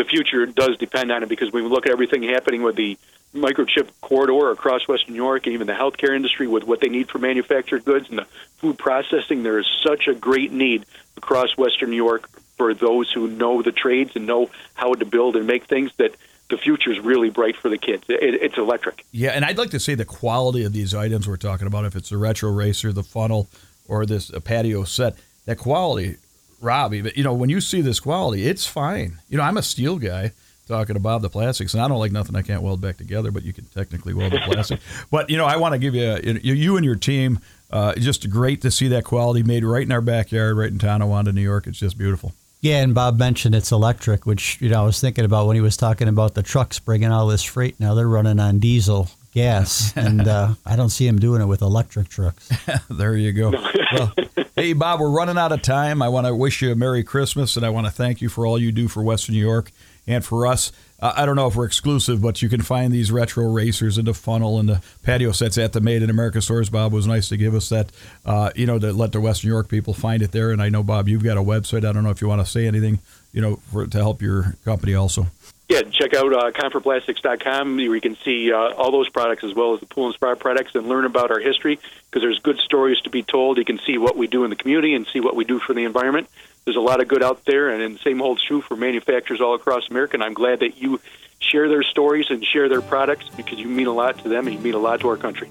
the 0.00 0.06
future 0.06 0.46
does 0.46 0.78
depend 0.78 1.12
on 1.12 1.22
it 1.22 1.28
because 1.28 1.52
when 1.52 1.62
we 1.62 1.68
look 1.68 1.84
at 1.84 1.92
everything 1.92 2.22
happening 2.22 2.62
with 2.62 2.74
the 2.74 2.96
microchip 3.34 3.90
corridor 4.00 4.50
across 4.50 4.88
Western 4.88 5.12
New 5.12 5.22
York 5.22 5.44
and 5.44 5.52
even 5.52 5.66
the 5.66 5.74
healthcare 5.74 6.16
industry 6.16 6.46
with 6.46 6.64
what 6.64 6.80
they 6.80 6.88
need 6.88 7.10
for 7.10 7.18
manufactured 7.18 7.84
goods 7.84 8.08
and 8.08 8.16
the 8.16 8.24
food 8.56 8.78
processing, 8.78 9.42
there 9.42 9.58
is 9.58 9.66
such 9.84 10.08
a 10.08 10.14
great 10.14 10.52
need 10.52 10.86
across 11.18 11.54
Western 11.58 11.90
New 11.90 11.96
York 11.96 12.30
for 12.56 12.72
those 12.72 13.12
who 13.12 13.28
know 13.28 13.60
the 13.60 13.72
trades 13.72 14.12
and 14.16 14.26
know 14.26 14.48
how 14.72 14.94
to 14.94 15.04
build 15.04 15.36
and 15.36 15.46
make 15.46 15.64
things 15.64 15.90
that 15.98 16.14
the 16.48 16.56
future 16.56 16.90
is 16.90 16.98
really 16.98 17.28
bright 17.28 17.58
for 17.58 17.68
the 17.68 17.78
kids. 17.78 18.04
It, 18.08 18.42
it's 18.42 18.56
electric. 18.56 19.04
Yeah, 19.12 19.32
and 19.32 19.44
I'd 19.44 19.58
like 19.58 19.70
to 19.70 19.80
say 19.80 19.94
the 19.94 20.06
quality 20.06 20.64
of 20.64 20.72
these 20.72 20.94
items 20.94 21.28
we're 21.28 21.36
talking 21.36 21.66
about, 21.66 21.84
if 21.84 21.94
it's 21.94 22.10
a 22.10 22.16
retro 22.16 22.50
racer, 22.50 22.90
the 22.90 23.02
funnel, 23.02 23.48
or 23.86 24.06
this 24.06 24.30
patio 24.44 24.84
set, 24.84 25.16
that 25.44 25.58
quality, 25.58 26.16
Robbie, 26.60 27.02
but 27.02 27.16
you 27.16 27.24
know, 27.24 27.32
when 27.32 27.48
you 27.50 27.60
see 27.60 27.80
this 27.80 28.00
quality, 28.00 28.46
it's 28.46 28.66
fine. 28.66 29.18
You 29.28 29.38
know, 29.38 29.42
I'm 29.42 29.56
a 29.56 29.62
steel 29.62 29.98
guy 29.98 30.32
talking 30.68 30.96
about 30.96 31.22
the 31.22 31.30
plastics, 31.30 31.74
and 31.74 31.82
I 31.82 31.88
don't 31.88 31.98
like 31.98 32.12
nothing 32.12 32.36
I 32.36 32.42
can't 32.42 32.62
weld 32.62 32.80
back 32.80 32.96
together, 32.96 33.30
but 33.30 33.42
you 33.42 33.52
can 33.52 33.64
technically 33.66 34.14
weld 34.14 34.32
the 34.32 34.40
plastic. 34.40 34.80
but 35.10 35.30
you 35.30 35.36
know, 35.36 35.46
I 35.46 35.56
want 35.56 35.72
to 35.72 35.78
give 35.78 35.94
you 35.94 36.38
you 36.42 36.76
and 36.76 36.84
your 36.84 36.96
team. 36.96 37.40
Uh, 37.70 37.94
just 37.94 38.28
great 38.28 38.62
to 38.62 38.70
see 38.70 38.88
that 38.88 39.04
quality 39.04 39.42
made 39.42 39.64
right 39.64 39.82
in 39.82 39.92
our 39.92 40.00
backyard, 40.00 40.56
right 40.56 40.70
in 40.70 40.78
Tonawanda, 40.78 41.32
New 41.32 41.40
York. 41.40 41.66
It's 41.66 41.78
just 41.78 41.96
beautiful. 41.96 42.32
Yeah, 42.60 42.82
and 42.82 42.94
Bob 42.94 43.18
mentioned 43.18 43.54
it's 43.54 43.72
electric, 43.72 44.26
which 44.26 44.60
you 44.60 44.68
know 44.68 44.82
I 44.82 44.84
was 44.84 45.00
thinking 45.00 45.24
about 45.24 45.46
when 45.46 45.56
he 45.56 45.62
was 45.62 45.76
talking 45.76 46.08
about 46.08 46.34
the 46.34 46.42
trucks 46.42 46.78
bringing 46.78 47.10
all 47.10 47.26
this 47.26 47.42
freight. 47.42 47.80
Now 47.80 47.94
they're 47.94 48.08
running 48.08 48.38
on 48.38 48.58
diesel 48.58 49.08
gas, 49.32 49.92
and 49.96 50.26
uh, 50.26 50.54
I 50.66 50.76
don't 50.76 50.90
see 50.90 51.06
him 51.06 51.18
doing 51.18 51.42
it 51.42 51.46
with 51.46 51.62
electric 51.62 52.08
trucks. 52.08 52.50
there 52.90 53.16
you 53.16 53.32
go. 53.32 53.50
well, 53.92 54.12
hey 54.56 54.72
Bob, 54.72 55.00
we're 55.00 55.10
running 55.10 55.38
out 55.38 55.52
of 55.52 55.62
time. 55.62 56.02
I 56.02 56.08
want 56.08 56.26
to 56.26 56.34
wish 56.34 56.62
you 56.62 56.72
a 56.72 56.74
Merry 56.74 57.04
Christmas, 57.04 57.56
and 57.56 57.64
I 57.64 57.70
want 57.70 57.86
to 57.86 57.92
thank 57.92 58.20
you 58.20 58.28
for 58.28 58.46
all 58.46 58.58
you 58.58 58.72
do 58.72 58.88
for 58.88 59.02
Western 59.02 59.34
New 59.34 59.40
York 59.40 59.70
and 60.06 60.24
for 60.24 60.46
us. 60.46 60.72
Uh, 61.00 61.12
I 61.16 61.24
don't 61.24 61.36
know 61.36 61.46
if 61.46 61.56
we're 61.56 61.64
exclusive, 61.64 62.20
but 62.20 62.42
you 62.42 62.48
can 62.48 62.60
find 62.60 62.92
these 62.92 63.10
retro 63.10 63.50
racers 63.50 63.96
and 63.96 64.06
the 64.06 64.14
funnel 64.14 64.58
and 64.58 64.68
the 64.68 64.82
patio 65.02 65.32
sets 65.32 65.56
at 65.56 65.72
the 65.72 65.80
Made 65.80 66.02
in 66.02 66.10
America 66.10 66.42
stores. 66.42 66.68
Bob 66.68 66.92
was 66.92 67.06
nice 67.06 67.28
to 67.30 67.36
give 67.36 67.54
us 67.54 67.70
that, 67.70 67.90
uh, 68.26 68.50
you 68.54 68.66
know, 68.66 68.78
to 68.78 68.92
let 68.92 69.12
the 69.12 69.20
Western 69.20 69.48
New 69.48 69.54
York 69.54 69.68
people 69.68 69.94
find 69.94 70.22
it 70.22 70.32
there. 70.32 70.50
And 70.50 70.60
I 70.60 70.68
know, 70.68 70.82
Bob, 70.82 71.08
you've 71.08 71.24
got 71.24 71.38
a 71.38 71.42
website. 71.42 71.88
I 71.88 71.92
don't 71.92 72.04
know 72.04 72.10
if 72.10 72.20
you 72.20 72.28
want 72.28 72.44
to 72.44 72.50
say 72.50 72.66
anything, 72.66 72.98
you 73.32 73.40
know, 73.40 73.56
for, 73.72 73.86
to 73.86 73.98
help 73.98 74.20
your 74.20 74.56
company 74.64 74.94
also. 74.94 75.28
Yeah, 75.70 75.82
check 75.82 76.14
out 76.14 76.32
uh, 76.32 76.50
conferplastics.com 76.50 77.76
where 77.76 77.94
you 77.94 78.00
can 78.00 78.16
see 78.16 78.52
uh, 78.52 78.74
all 78.74 78.90
those 78.90 79.08
products 79.08 79.44
as 79.44 79.54
well 79.54 79.72
as 79.72 79.80
the 79.80 79.86
Pool 79.86 80.06
and 80.06 80.14
Spa 80.14 80.34
products 80.34 80.74
and 80.74 80.86
learn 80.86 81.06
about 81.06 81.30
our 81.30 81.38
history 81.38 81.78
because 82.10 82.22
there's 82.22 82.40
good 82.40 82.58
stories 82.58 83.00
to 83.02 83.10
be 83.10 83.22
told. 83.22 83.56
You 83.56 83.64
can 83.64 83.78
see 83.78 83.96
what 83.96 84.16
we 84.16 84.26
do 84.26 84.44
in 84.44 84.50
the 84.50 84.56
community 84.56 84.94
and 84.94 85.06
see 85.06 85.20
what 85.20 85.36
we 85.36 85.44
do 85.44 85.60
for 85.60 85.72
the 85.72 85.84
environment 85.84 86.28
there's 86.64 86.76
a 86.76 86.80
lot 86.80 87.00
of 87.00 87.08
good 87.08 87.22
out 87.22 87.44
there, 87.44 87.70
and, 87.70 87.96
the 87.96 87.98
same 88.00 88.18
holds 88.18 88.44
true 88.44 88.60
for 88.60 88.76
manufacturers 88.76 89.40
all 89.40 89.54
across 89.54 89.88
America. 89.90 90.14
And 90.14 90.22
I'm 90.22 90.34
glad 90.34 90.60
that 90.60 90.76
you 90.76 91.00
share 91.38 91.68
their 91.68 91.82
stories 91.82 92.26
and 92.30 92.44
share 92.44 92.68
their 92.68 92.82
products 92.82 93.28
because 93.36 93.58
you 93.58 93.68
mean 93.68 93.86
a 93.86 93.92
lot 93.92 94.18
to 94.18 94.28
them 94.28 94.46
and 94.46 94.56
you 94.56 94.62
mean 94.62 94.74
a 94.74 94.78
lot 94.78 95.00
to 95.00 95.08
our 95.08 95.16
country. 95.16 95.50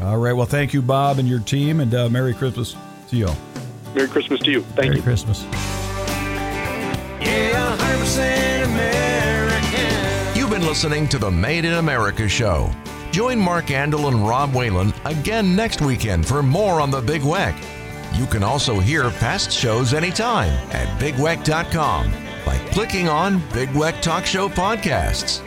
All 0.00 0.18
right. 0.18 0.32
Well, 0.32 0.46
thank 0.46 0.74
you, 0.74 0.82
Bob, 0.82 1.18
and 1.18 1.28
your 1.28 1.40
team, 1.40 1.80
and 1.80 1.94
uh, 1.94 2.08
Merry 2.08 2.34
Christmas 2.34 2.76
to 3.08 3.16
you 3.16 3.28
all. 3.28 3.36
Merry 3.94 4.08
Christmas 4.08 4.40
to 4.40 4.50
you. 4.50 4.62
Thank 4.62 4.88
Merry 4.88 4.96
you. 4.96 5.02
Christmas. 5.02 5.44
Been 10.62 10.68
listening 10.68 11.08
to 11.08 11.18
the 11.18 11.30
Made 11.30 11.64
in 11.64 11.74
America 11.74 12.28
show. 12.28 12.70
Join 13.10 13.38
Mark 13.38 13.66
Andel 13.66 14.08
and 14.08 14.26
Rob 14.26 14.54
Whalen 14.54 14.92
again 15.04 15.56
next 15.56 15.80
weekend 15.80 16.26
for 16.26 16.42
more 16.42 16.80
on 16.80 16.90
the 16.90 17.00
Big 17.00 17.22
Weck. 17.22 17.56
You 18.16 18.26
can 18.26 18.44
also 18.44 18.78
hear 18.78 19.10
past 19.10 19.50
shows 19.50 19.92
anytime 19.92 20.52
at 20.70 20.86
bigweck.com 21.00 22.12
by 22.46 22.58
clicking 22.70 23.08
on 23.08 23.42
Big 23.52 23.70
Weck 23.70 24.00
Talk 24.02 24.24
Show 24.24 24.48
Podcasts. 24.48 25.40